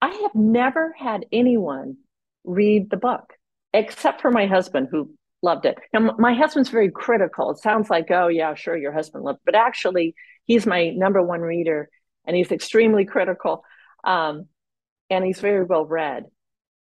[0.03, 1.97] I have never had anyone
[2.43, 3.33] read the book
[3.73, 5.77] except for my husband who loved it.
[5.93, 7.51] Now, my husband's very critical.
[7.51, 9.45] It sounds like, oh, yeah, sure, your husband loved it.
[9.45, 11.89] But actually, he's my number one reader
[12.25, 13.63] and he's extremely critical
[14.03, 14.47] um,
[15.09, 16.25] and he's very well read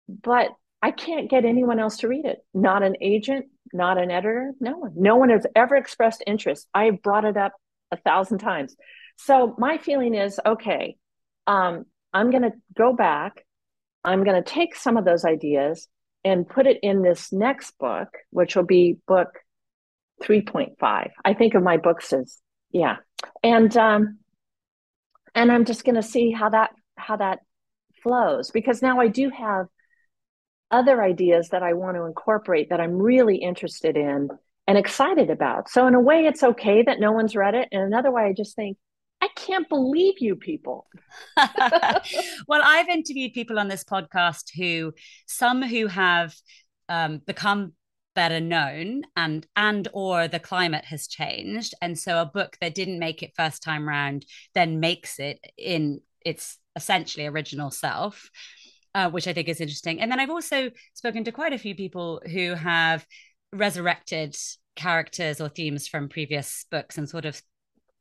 [0.09, 0.49] but
[0.83, 4.77] i can't get anyone else to read it not an agent not an editor no
[4.79, 7.53] one no one has ever expressed interest i have brought it up
[7.93, 8.75] a thousand times
[9.17, 10.97] so my feeling is okay
[11.47, 13.45] um, i'm going to go back
[14.05, 15.89] i'm going to take some of those ideas
[16.25, 19.39] and put it in this next book which will be book
[20.23, 22.39] 3.5 i think of my books as
[22.73, 22.97] yeah.
[23.43, 24.19] And um,
[25.35, 27.41] and i'm just going to see how that how that
[28.03, 29.67] flows because now i do have
[30.71, 34.29] other ideas that i want to incorporate that i'm really interested in
[34.69, 35.69] and excited about.
[35.69, 38.33] So in a way it's okay that no one's read it and another way i
[38.33, 38.77] just think
[39.23, 40.89] I can't believe you people.
[41.37, 44.93] well, I've interviewed people on this podcast who,
[45.27, 46.35] some who have
[46.89, 47.75] um, become
[48.15, 52.99] better known and and or the climate has changed and so a book that didn't
[52.99, 58.29] make it first time round then makes it in its essentially original self
[58.95, 61.75] uh, which i think is interesting and then i've also spoken to quite a few
[61.75, 63.07] people who have
[63.51, 64.37] resurrected
[64.77, 67.41] characters or themes from previous books and sort of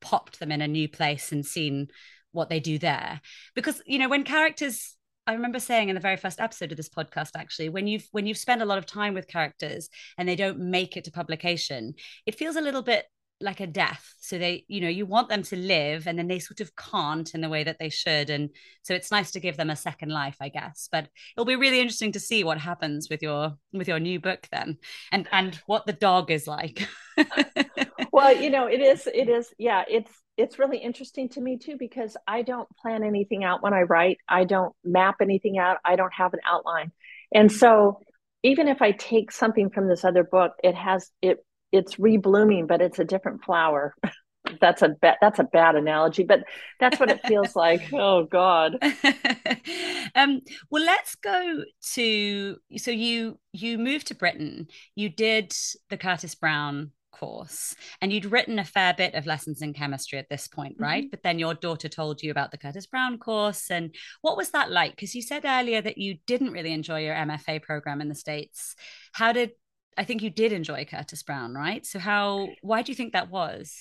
[0.02, 1.88] popped them in a new place and seen
[2.32, 3.22] what they do there.
[3.56, 4.96] Because you know when characters
[5.28, 8.26] I remember saying in the very first episode of this podcast, actually, when you've when
[8.26, 11.94] you've spent a lot of time with characters and they don't make it to publication,
[12.26, 13.06] it feels a little bit
[13.41, 14.13] like a death.
[14.19, 17.34] So they, you know, you want them to live and then they sort of can't
[17.34, 18.30] in the way that they should.
[18.30, 18.49] And
[18.84, 20.89] so it's nice to give them a second life, I guess.
[20.91, 24.47] But it'll be really interesting to see what happens with your with your new book
[24.51, 24.77] then
[25.12, 26.88] and and what the dog is like.
[28.12, 31.75] well, you know, it is, it is, yeah, it's it's really interesting to me too
[31.77, 34.17] because I don't plan anything out when I write.
[34.27, 35.77] I don't map anything out.
[35.85, 36.92] I don't have an outline.
[37.33, 38.00] And so
[38.44, 42.82] even if I take something from this other book, it has it it's reblooming, but
[42.82, 43.96] it's a different flower.
[44.60, 46.44] that's a bad that's a bad analogy, but
[46.80, 47.82] that's what it feels like.
[47.94, 48.78] Oh God.
[50.15, 51.63] um, well, let's go
[51.94, 54.67] to so you you moved to Britain.
[54.96, 55.54] You did
[55.90, 60.30] the Curtis Brown course and you'd written a fair bit of lessons in chemistry at
[60.30, 61.10] this point right mm-hmm.
[61.12, 64.72] but then your daughter told you about the curtis brown course and what was that
[64.72, 68.15] like because you said earlier that you didn't really enjoy your mfa program in the
[68.15, 68.76] states
[69.12, 69.52] how did
[69.98, 71.85] I think you did enjoy Curtis Brown, right?
[71.85, 73.75] So how why do you think that was?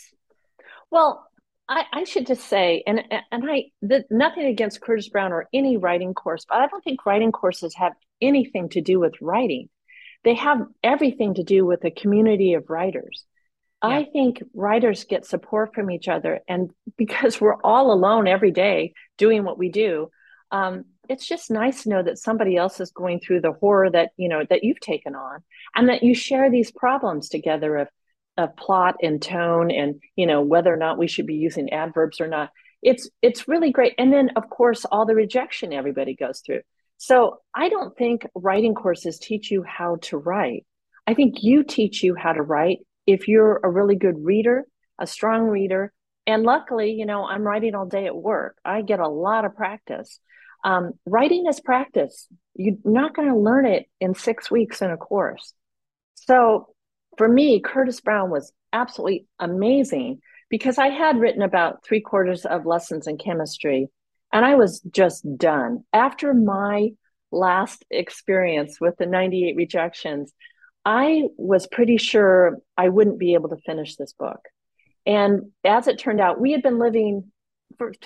[0.91, 1.27] Well,
[1.69, 5.77] I, I should just say, and and I the, nothing against Curtis Brown or any
[5.77, 9.69] writing course, but I don't think writing courses have anything to do with writing.
[10.25, 13.25] They have everything to do with a community of writers.
[13.83, 13.91] Yeah.
[13.91, 18.93] I think writers get support from each other, and because we're all alone every day
[19.17, 20.11] doing what we do,
[20.51, 24.13] um, it's just nice to know that somebody else is going through the horror that
[24.17, 25.43] you know that you've taken on,
[25.75, 27.89] and that you share these problems together of
[28.39, 32.21] of plot and tone and you know whether or not we should be using adverbs
[32.21, 32.51] or not.
[32.81, 33.95] It's it's really great.
[33.99, 36.63] And then of course all the rejection everybody goes through.
[36.97, 40.65] So i don't think writing courses teach you how to write.
[41.09, 44.65] I think you teach you how to write if you're a really good reader
[45.01, 45.93] a strong reader.
[46.27, 48.59] And luckily you know i'm writing all day at work.
[48.65, 50.21] I get a lot of practice
[50.65, 54.97] um, writing is practice you're not going to learn it in six weeks in a
[54.97, 55.55] course
[56.15, 56.69] so
[57.17, 62.67] for me, Curtis Brown was absolutely amazing because I had written about three quarters of
[62.67, 63.89] lessons in chemistry
[64.33, 65.85] and I was just done.
[65.93, 66.91] After my
[67.33, 70.33] last experience with the 98 rejections,
[70.85, 74.41] I was pretty sure I wouldn't be able to finish this book.
[75.05, 77.31] And as it turned out, we had been living,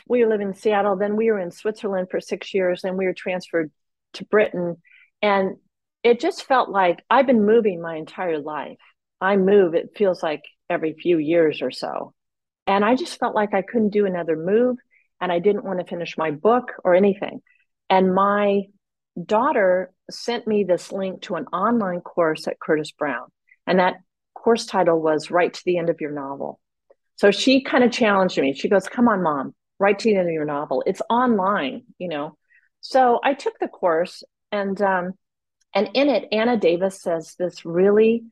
[0.08, 3.14] we living in Seattle, then we were in Switzerland for six years, then we were
[3.14, 3.70] transferred
[4.14, 4.76] to Britain.
[5.22, 5.56] And
[6.02, 8.78] it just felt like I've been moving my entire life.
[9.20, 12.12] I move, it feels like every few years or so.
[12.66, 14.76] And I just felt like I couldn't do another move
[15.20, 17.40] and I didn't want to finish my book or anything.
[17.88, 18.62] And my
[19.22, 23.28] daughter sent me this link to an online course at Curtis Brown.
[23.66, 23.96] And that
[24.34, 26.60] course title was Write to the End of Your Novel.
[27.16, 28.54] So she kind of challenged me.
[28.54, 30.82] She goes, Come on, mom, write to your novel.
[30.86, 32.36] It's online, you know.
[32.80, 34.22] So I took the course
[34.52, 35.12] and um,
[35.74, 38.24] and in it, Anna Davis says this really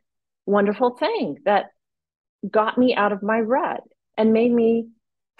[0.46, 1.66] wonderful thing that
[2.48, 3.82] got me out of my rut
[4.16, 4.88] and made me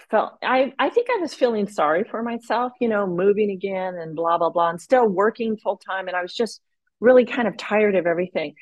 [0.09, 4.15] felt I, I think I was feeling sorry for myself, you know, moving again and
[4.15, 6.61] blah blah blah and still working full time and I was just
[6.99, 8.55] really kind of tired of everything.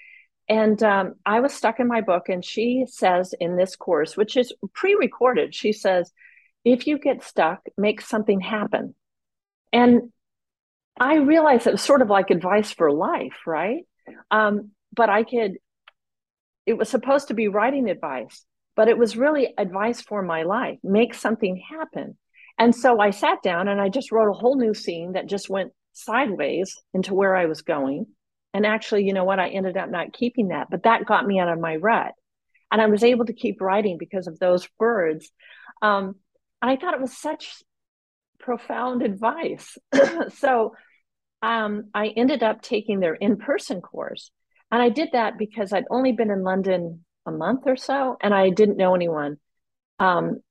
[0.49, 4.35] And um, I was stuck in my book, and she says in this course, which
[4.35, 6.11] is pre recorded, she says,
[6.63, 8.95] if you get stuck, make something happen.
[9.73, 10.11] And
[10.99, 13.83] I realized it was sort of like advice for life, right?
[14.29, 15.57] Um, but I could
[16.65, 18.45] it was supposed to be writing advice,
[18.75, 20.77] but it was really advice for my life.
[20.83, 22.17] Make something happen.
[22.57, 25.49] And so I sat down and I just wrote a whole new scene that just
[25.49, 28.05] went sideways into where I was going.
[28.53, 29.39] And actually, you know what?
[29.39, 32.13] I ended up not keeping that, but that got me out of my rut.
[32.71, 35.29] And I was able to keep writing because of those words.
[35.81, 36.15] Um,
[36.61, 37.63] I thought it was such
[38.39, 39.77] profound advice.
[40.35, 40.75] so
[41.41, 44.31] um, I ended up taking their in person course.
[44.71, 48.33] And I did that because I'd only been in London a month or so and
[48.33, 49.37] I didn't know anyone.
[49.99, 50.41] Um,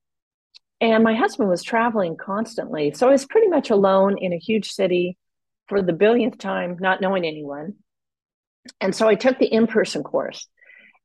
[0.79, 2.91] and my husband was traveling constantly.
[2.93, 5.17] So I was pretty much alone in a huge city
[5.67, 7.75] for the billionth time, not knowing anyone.
[8.79, 10.47] And so I took the in person course.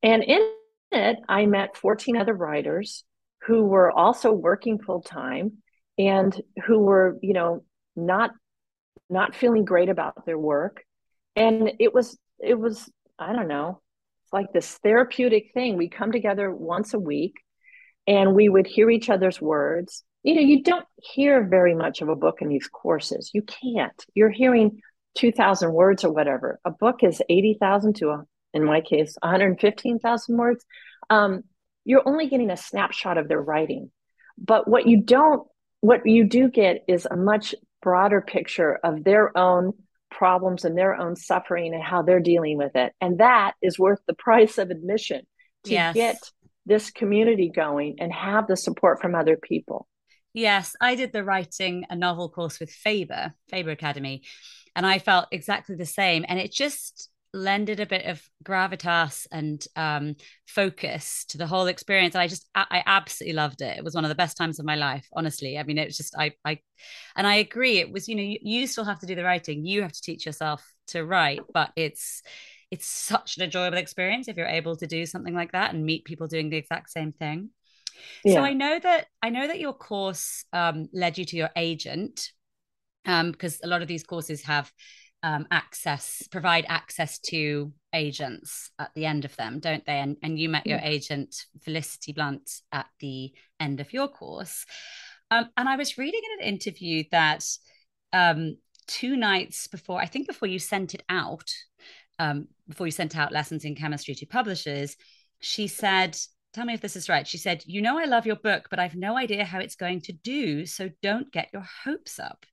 [0.03, 0.51] And in
[0.93, 3.05] it, I met 14 other writers
[3.47, 5.59] who were also working full time
[5.99, 8.31] and who were, you know, not
[9.09, 10.85] not feeling great about their work.
[11.37, 13.81] And it was it was I don't know,
[14.25, 15.77] it's like this therapeutic thing.
[15.77, 17.35] We come together once a week
[18.07, 20.03] and we would hear each other's words.
[20.23, 23.31] You know, you don't hear very much of a book in these courses.
[23.33, 24.05] You can't.
[24.15, 24.81] You're hearing
[25.17, 26.59] 2,000 words or whatever.
[26.65, 30.65] A book is 80,000 to, a, in my case, 115,000 words.
[31.09, 31.45] Um,
[31.87, 33.91] you're only getting a snapshot of their writing.
[34.37, 35.47] But what you don't,
[35.81, 39.73] what you do get is a much broader picture of their own
[40.11, 42.93] problems and their own suffering and how they're dealing with it.
[43.01, 45.23] And that is worth the price of admission
[45.65, 45.95] to yes.
[45.95, 46.19] get
[46.67, 49.87] this community going and have the support from other people.
[50.35, 54.23] Yes, I did the writing a novel course with Faber, Faber Academy,
[54.75, 56.27] and I felt exactly the same.
[56.29, 60.17] And it just lended a bit of gravitas and um,
[60.47, 62.15] focus to the whole experience.
[62.15, 63.77] And I just, I, I, absolutely loved it.
[63.77, 65.59] It was one of the best times of my life, honestly.
[65.59, 66.59] I mean, it was just, I, I,
[67.15, 67.79] and I agree.
[67.79, 69.65] It was, you know, you, you still have to do the writing.
[69.65, 72.23] You have to teach yourself to write, but it's,
[72.71, 76.05] it's such an enjoyable experience if you're able to do something like that and meet
[76.05, 77.51] people doing the exact same thing.
[78.25, 78.35] Yeah.
[78.35, 82.33] So I know that I know that your course um, led you to your agent
[83.07, 84.71] um, because a lot of these courses have
[85.27, 89.99] um, access, provide access to agents at the end of them, don't they?
[89.99, 94.65] And, and you met your agent, Felicity Blunt, at the end of your course.
[95.33, 97.45] Um, and I was reading in an interview that
[98.13, 101.51] um, two nights before, I think before you sent it out,
[102.21, 104.97] um, before you sent out lessons in chemistry to publishers,
[105.41, 106.17] she said,
[106.53, 107.27] tell me if this is right.
[107.27, 110.03] She said, You know, I love your book, but I've no idea how it's going
[110.03, 110.67] to do.
[110.67, 112.47] So don't get your hopes up.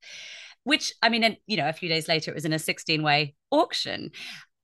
[0.64, 3.04] Which, I mean, and, you know, a few days later, it was in a 16
[3.04, 4.12] way auction.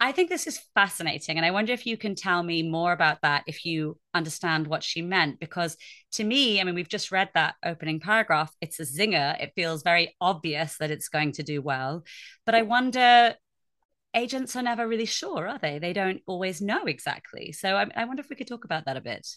[0.02, 1.36] I think this is fascinating.
[1.36, 4.82] And I wonder if you can tell me more about that if you understand what
[4.82, 5.42] she meant.
[5.42, 5.76] Because
[6.14, 8.56] to me, I mean, we've just read that opening paragraph.
[8.62, 9.42] It's a zinger.
[9.44, 12.04] It feels very obvious that it's going to do well.
[12.46, 13.36] But I wonder
[14.14, 15.80] agents are never really sure, are they?
[15.80, 17.52] They don't always know exactly.
[17.52, 19.28] So I, I wonder if we could talk about that a bit.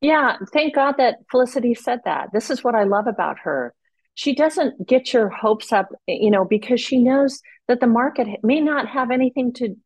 [0.00, 2.28] Yeah, thank God that Felicity said that.
[2.32, 3.74] This is what I love about her.
[4.18, 8.60] She doesn't get your hopes up, you know, because she knows that the market may
[8.60, 9.76] not have anything to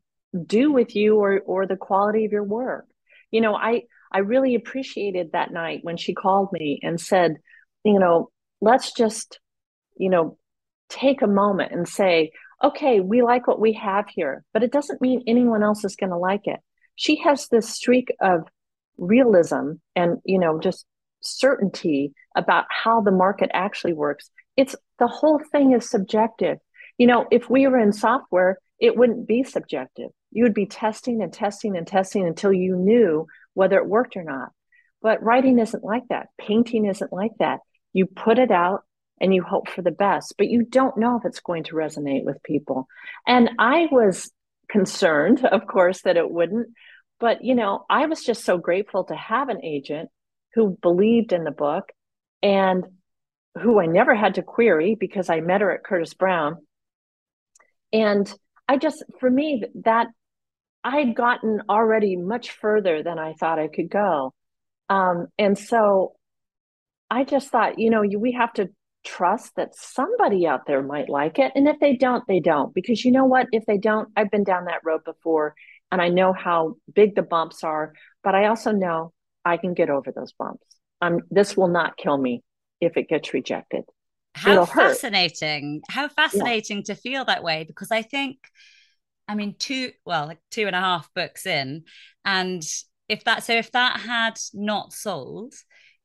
[0.46, 2.86] do with you or or the quality of your work.
[3.30, 7.36] You know, I I really appreciated that night when she called me and said,
[7.84, 8.30] you know,
[8.62, 9.38] let's just,
[9.98, 10.38] you know,
[10.88, 12.32] take a moment and say,
[12.64, 16.08] okay, we like what we have here, but it doesn't mean anyone else is going
[16.08, 16.60] to like it.
[16.96, 18.48] She has this streak of
[18.96, 20.86] realism and, you know, just
[21.22, 24.30] certainty about how the market actually works.
[24.56, 26.58] It's the whole thing is subjective.
[26.98, 30.10] You know, if we were in software, it wouldn't be subjective.
[30.30, 34.24] You would be testing and testing and testing until you knew whether it worked or
[34.24, 34.50] not.
[35.00, 36.28] But writing isn't like that.
[36.38, 37.60] Painting isn't like that.
[37.92, 38.84] You put it out,
[39.22, 42.24] and you hope for the best, but you don't know if it's going to resonate
[42.24, 42.88] with people.
[43.24, 44.30] And I was
[44.68, 46.68] concerned, of course, that it wouldn't.
[47.20, 50.10] But, you know, I was just so grateful to have an agent
[50.54, 51.90] who believed in the book
[52.42, 52.84] and
[53.60, 56.56] who I never had to query because I met her at Curtis Brown.
[57.92, 58.32] And
[58.68, 60.08] I just, for me, that
[60.84, 64.32] I'd gotten already much further than I thought I could go.
[64.88, 66.14] Um, and so
[67.10, 68.70] I just thought, you know, we have to
[69.04, 71.52] trust that somebody out there might like it.
[71.54, 72.74] And if they don't, they don't.
[72.74, 73.48] Because you know what?
[73.52, 75.54] If they don't, I've been down that road before
[75.90, 77.92] and I know how big the bumps are,
[78.24, 79.12] but I also know
[79.44, 80.64] I can get over those bumps.
[81.00, 82.42] Um, this will not kill me
[82.80, 83.84] if it gets rejected.
[84.34, 85.82] How It'll fascinating.
[85.88, 85.94] Hurt.
[85.94, 86.94] How fascinating yeah.
[86.94, 88.38] to feel that way because I think,
[89.28, 91.84] I mean, two, well, like two and a half books in.
[92.24, 92.62] And
[93.08, 95.54] if that, so if that had not sold,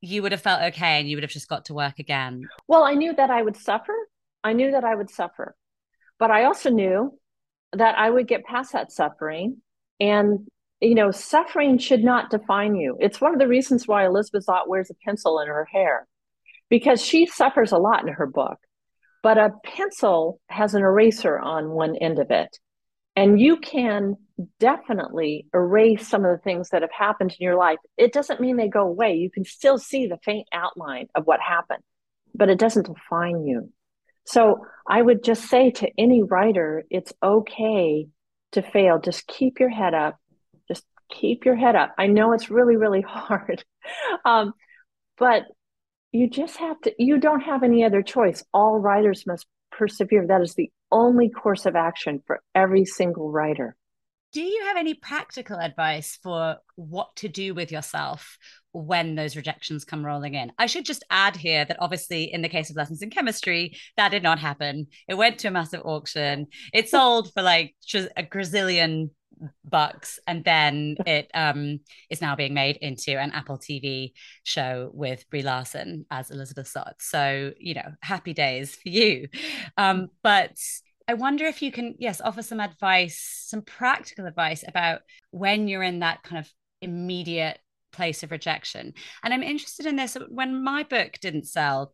[0.02, 2.48] you would have felt okay and you would have just got to work again?
[2.68, 3.96] Well, I knew that I would suffer.
[4.44, 5.56] I knew that I would suffer.
[6.20, 7.18] But I also knew
[7.74, 9.62] that I would get past that suffering.
[10.00, 10.48] And,
[10.80, 12.98] you know, suffering should not define you.
[13.00, 16.08] It's one of the reasons why Elizabeth Zott wears a pencil in her hair
[16.70, 18.58] because she suffers a lot in her book.
[19.24, 22.58] But a pencil has an eraser on one end of it.
[23.16, 24.16] And you can
[24.60, 27.80] definitely erase some of the things that have happened in your life.
[27.98, 29.16] It doesn't mean they go away.
[29.16, 31.82] You can still see the faint outline of what happened,
[32.36, 33.72] but it doesn't define you.
[34.26, 38.08] So I would just say to any writer, it's okay
[38.52, 39.00] to fail.
[39.00, 40.18] Just keep your head up.
[41.10, 41.94] Keep your head up.
[41.98, 43.64] I know it's really, really hard.
[44.26, 44.54] um,
[45.18, 45.44] but
[46.12, 48.44] you just have to, you don't have any other choice.
[48.54, 50.28] All writers must persevere.
[50.28, 53.76] That is the only course of action for every single writer.
[54.34, 58.38] Do you have any practical advice for what to do with yourself
[58.72, 60.52] when those rejections come rolling in?
[60.60, 64.10] I should just add here that obviously, in the case of lessons in chemistry, that
[64.10, 64.88] did not happen.
[65.08, 66.48] It went to a massive auction.
[66.74, 69.12] It sold for like a gazillion
[69.64, 74.14] bucks and then it um is now being made into an apple tv
[74.44, 79.28] show with brie larson as elizabeth zott so you know happy days for you.
[79.78, 80.58] Um but
[81.08, 85.02] i wonder if you can yes offer some advice some practical advice about
[85.32, 86.52] when you're in that kind of
[86.82, 87.60] immediate
[87.92, 88.94] place of rejection.
[89.24, 91.94] And i'm interested in this when my book didn't sell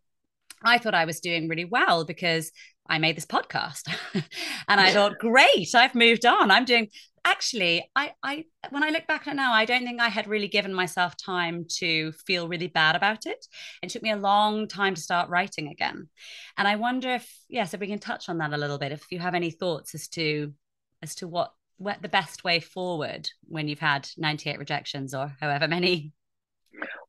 [0.64, 2.52] I thought I was doing really well because
[2.88, 3.84] I made this podcast
[4.14, 6.52] and I thought, great, I've moved on.
[6.52, 6.90] I'm doing
[7.26, 10.28] actually I I when I look back at it now, I don't think I had
[10.28, 13.46] really given myself time to feel really bad about it.
[13.82, 16.10] It took me a long time to start writing again.
[16.58, 19.06] And I wonder if yes, if we can touch on that a little bit, if
[19.12, 20.54] you have any thoughts as to
[21.02, 25.68] as to what what the best way forward when you've had 98 rejections or however
[25.68, 26.12] many.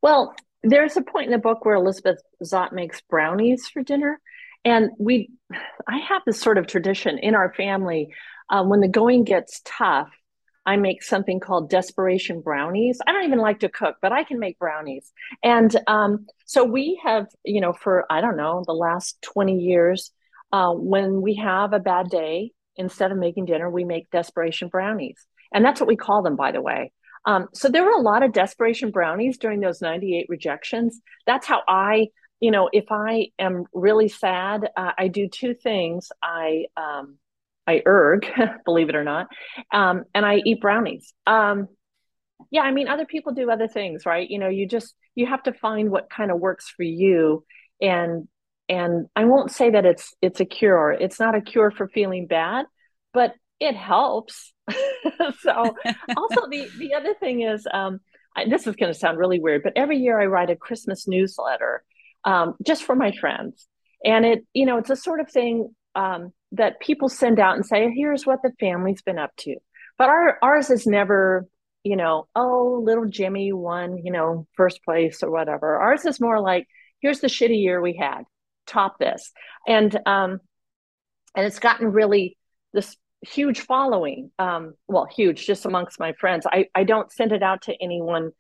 [0.03, 0.35] Well,
[0.65, 4.21] there's a point in the book where Elizabeth Zott makes brownies for dinner.
[4.65, 5.31] And we
[5.87, 8.09] i have this sort of tradition in our family
[8.49, 10.09] um, when the going gets tough
[10.67, 12.99] i make something called desperation brownies.
[13.07, 15.13] I don't even like to cook but i can make brownies.
[15.43, 20.11] And um, so we have you know for i don't know the last 20 years
[20.53, 25.27] uh, when we have a bad day instead of making dinner we make desperation brownies.
[25.53, 26.91] And that's what we call them by the way
[27.27, 31.63] um, so there were a lot of desperation brownies during those 98 rejections that's how
[31.69, 32.09] i
[32.45, 36.11] you know, if I am really sad, uh, I do two things.
[36.23, 37.17] I um,
[37.67, 38.27] I erg,
[38.67, 39.29] believe it or not,
[39.73, 41.15] um, and I eat brownies.
[41.27, 41.69] Um,
[42.51, 44.29] yeah, I mean, other people do other things, right?
[44.29, 47.47] You know, you just you have to find what kind of works for you,
[47.81, 48.29] and
[48.69, 50.93] and I won't say that it's it's a cure.
[50.93, 52.67] It's not a cure for feeling bad,
[53.15, 53.33] but
[53.65, 54.53] it helps.
[55.41, 55.53] so
[56.17, 58.01] also the the other thing is um,
[58.37, 61.07] I, this is going to sound really weird, but every year I write a Christmas
[61.07, 61.85] newsletter
[62.25, 63.67] um, just for my friends,
[64.05, 67.67] and it you know it's a sort of thing um, that people send out and
[67.67, 69.57] say, here's what the family's been up to.
[69.99, 71.47] But our ours is never
[71.85, 75.77] you know, oh, little Jimmy won, you know, first place or whatever.
[75.77, 76.67] Ours is more like,
[77.01, 78.23] here's the shitty year we had,
[78.67, 79.31] top this.
[79.69, 80.41] And um
[81.37, 82.39] and it's gotten really
[82.73, 84.31] this huge following.
[84.39, 86.47] Um, well, huge just amongst my friends.
[86.51, 88.31] I, I don't send it out to anyone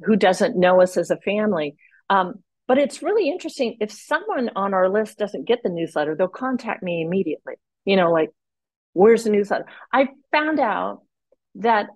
[0.00, 1.76] who doesn't know us as a family.
[2.10, 3.76] Um, but it's really interesting.
[3.80, 7.54] If someone on our list doesn't get the newsletter, they'll contact me immediately.
[7.84, 8.30] You know, like,
[8.92, 9.66] where's the newsletter?
[9.92, 11.02] I found out
[11.56, 11.88] that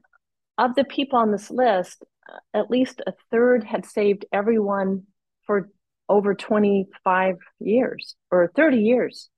[0.58, 2.04] of the people on this list,
[2.52, 5.04] at least a third had saved everyone
[5.46, 5.70] for
[6.08, 9.30] over 25 years or 30 years.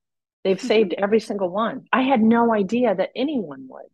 [0.43, 1.85] They've saved every single one.
[1.91, 3.85] I had no idea that anyone would.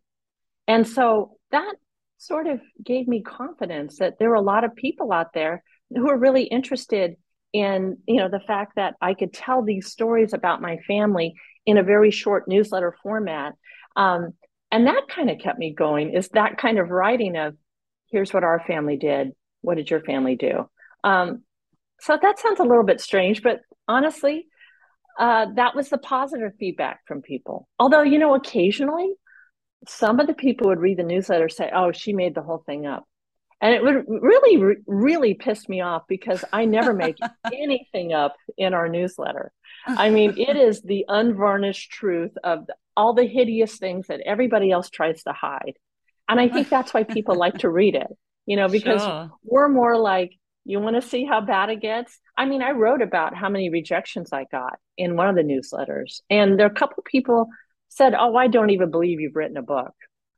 [0.66, 1.74] And so that
[2.18, 6.08] sort of gave me confidence that there were a lot of people out there who
[6.10, 7.16] are really interested
[7.52, 11.34] in you know the fact that I could tell these stories about my family
[11.64, 13.54] in a very short newsletter format
[13.96, 14.34] um,
[14.70, 17.56] and that kind of kept me going is that kind of writing of
[18.10, 19.32] here's what our family did
[19.62, 20.68] what did your family do
[21.04, 21.42] um,
[22.00, 24.47] so that sounds a little bit strange but honestly
[25.18, 29.12] uh, that was the positive feedback from people although you know occasionally
[29.86, 32.86] some of the people would read the newsletter say oh she made the whole thing
[32.86, 33.04] up
[33.60, 37.16] and it would really really piss me off because i never make
[37.52, 39.52] anything up in our newsletter
[39.86, 42.66] i mean it is the unvarnished truth of
[42.98, 45.74] all the hideous things that everybody else tries to hide.
[46.28, 48.08] And I think that's why people like to read it,
[48.44, 49.30] you know, because sure.
[49.44, 50.32] we're more like,
[50.68, 52.18] you want to see how bad it gets?
[52.36, 56.20] I mean, I wrote about how many rejections I got in one of the newsletters.
[56.30, 57.48] And there are a couple people
[57.88, 59.94] said, Oh, I don't even believe you've written a book.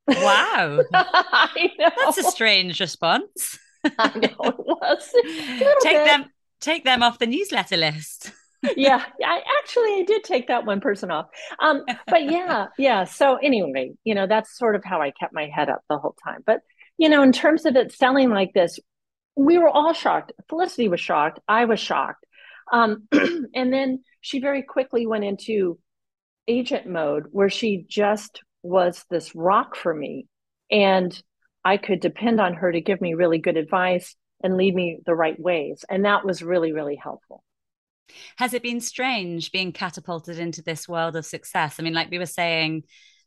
[0.08, 0.82] Wow.
[0.92, 3.58] That's a strange response.
[3.98, 5.10] I know it was.
[5.82, 6.04] Take bit.
[6.06, 6.26] them
[6.60, 8.32] take them off the newsletter list
[8.76, 11.26] yeah, I actually I did take that one person off.
[11.60, 13.04] Um, but yeah, yeah.
[13.04, 16.16] So anyway, you know, that's sort of how I kept my head up the whole
[16.22, 16.42] time.
[16.44, 16.60] But
[16.98, 18.78] you know, in terms of it selling like this,
[19.36, 20.32] we were all shocked.
[20.48, 21.40] Felicity was shocked.
[21.48, 22.24] I was shocked.
[22.72, 25.78] Um, and then she very quickly went into
[26.46, 30.26] agent mode where she just was this rock for me.
[30.70, 31.20] And
[31.64, 35.14] I could depend on her to give me really good advice and lead me the
[35.14, 35.84] right ways.
[35.88, 37.42] And that was really, really helpful.
[38.36, 41.76] Has it been strange being catapulted into this world of success?
[41.78, 42.84] I mean, like we were saying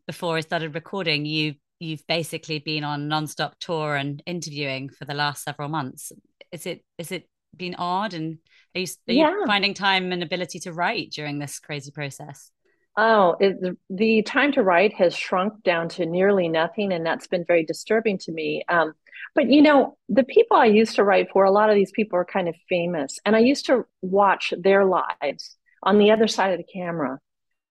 [0.07, 5.13] before I started recording, you you've basically been on nonstop tour and interviewing for the
[5.13, 6.11] last several months.
[6.51, 8.37] Is it is it been odd and
[8.75, 9.29] are you, are yeah.
[9.29, 12.51] you finding time and ability to write during this crazy process?
[12.95, 13.57] Oh, it,
[13.89, 18.19] the time to write has shrunk down to nearly nothing, and that's been very disturbing
[18.19, 18.63] to me.
[18.69, 18.93] Um,
[19.33, 22.19] but you know, the people I used to write for, a lot of these people
[22.19, 26.51] are kind of famous, and I used to watch their lives on the other side
[26.51, 27.19] of the camera,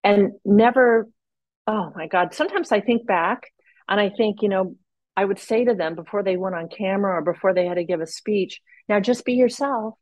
[0.02, 1.08] and never.
[1.68, 2.34] Oh my God!
[2.34, 3.44] Sometimes I think back,
[3.88, 4.76] and I think, you know,
[5.16, 7.84] I would say to them before they went on camera or before they had to
[7.84, 9.94] give a speech, "Now just be yourself."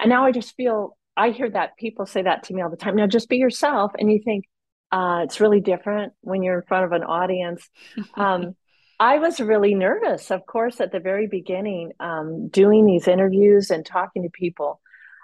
[0.00, 2.76] And now I just feel I hear that people say that to me all the
[2.76, 2.96] time.
[2.96, 4.44] Now just be yourself, and you think,
[4.92, 7.68] uh, it's really different when you're in front of an audience.
[8.14, 8.56] Um,
[9.00, 13.86] I was really nervous, of course, at the very beginning, um, doing these interviews and
[13.86, 14.80] talking to people.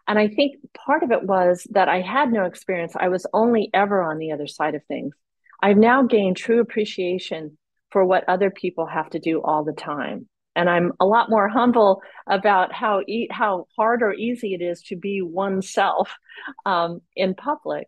[0.07, 2.95] And I think part of it was that I had no experience.
[2.95, 5.17] I was only ever on the other side of things.
[5.61, 7.59] I've now gained true appreciation
[7.95, 10.28] for what other people have to do all the time.
[10.57, 14.82] And I'm a lot more humble about how e- how hard or easy it is
[14.88, 16.12] to be oneself
[16.66, 17.86] um, in public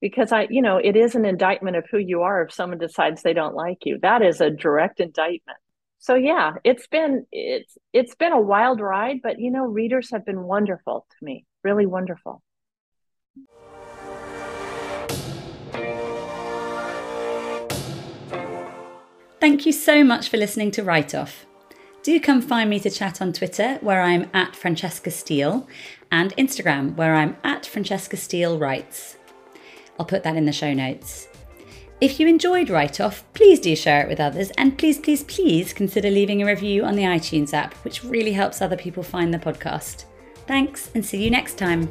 [0.00, 3.22] because I, you know, it is an indictment of who you are if someone decides
[3.22, 3.98] they don't like you.
[4.02, 5.58] That is a direct indictment.
[6.00, 10.26] So yeah, it's been it's it's been a wild ride, but you know, readers have
[10.26, 12.42] been wonderful to me, really wonderful.
[19.44, 21.44] Thank you so much for listening to Write Off.
[22.02, 25.68] Do come find me to chat on Twitter, where I'm at Francesca Steele,
[26.10, 29.18] and Instagram, where I'm at Francesca Steele Writes.
[29.98, 31.28] I'll put that in the show notes.
[32.00, 35.74] If you enjoyed Write Off, please do share it with others and please, please, please
[35.74, 39.38] consider leaving a review on the iTunes app, which really helps other people find the
[39.38, 40.06] podcast.
[40.46, 41.90] Thanks and see you next time.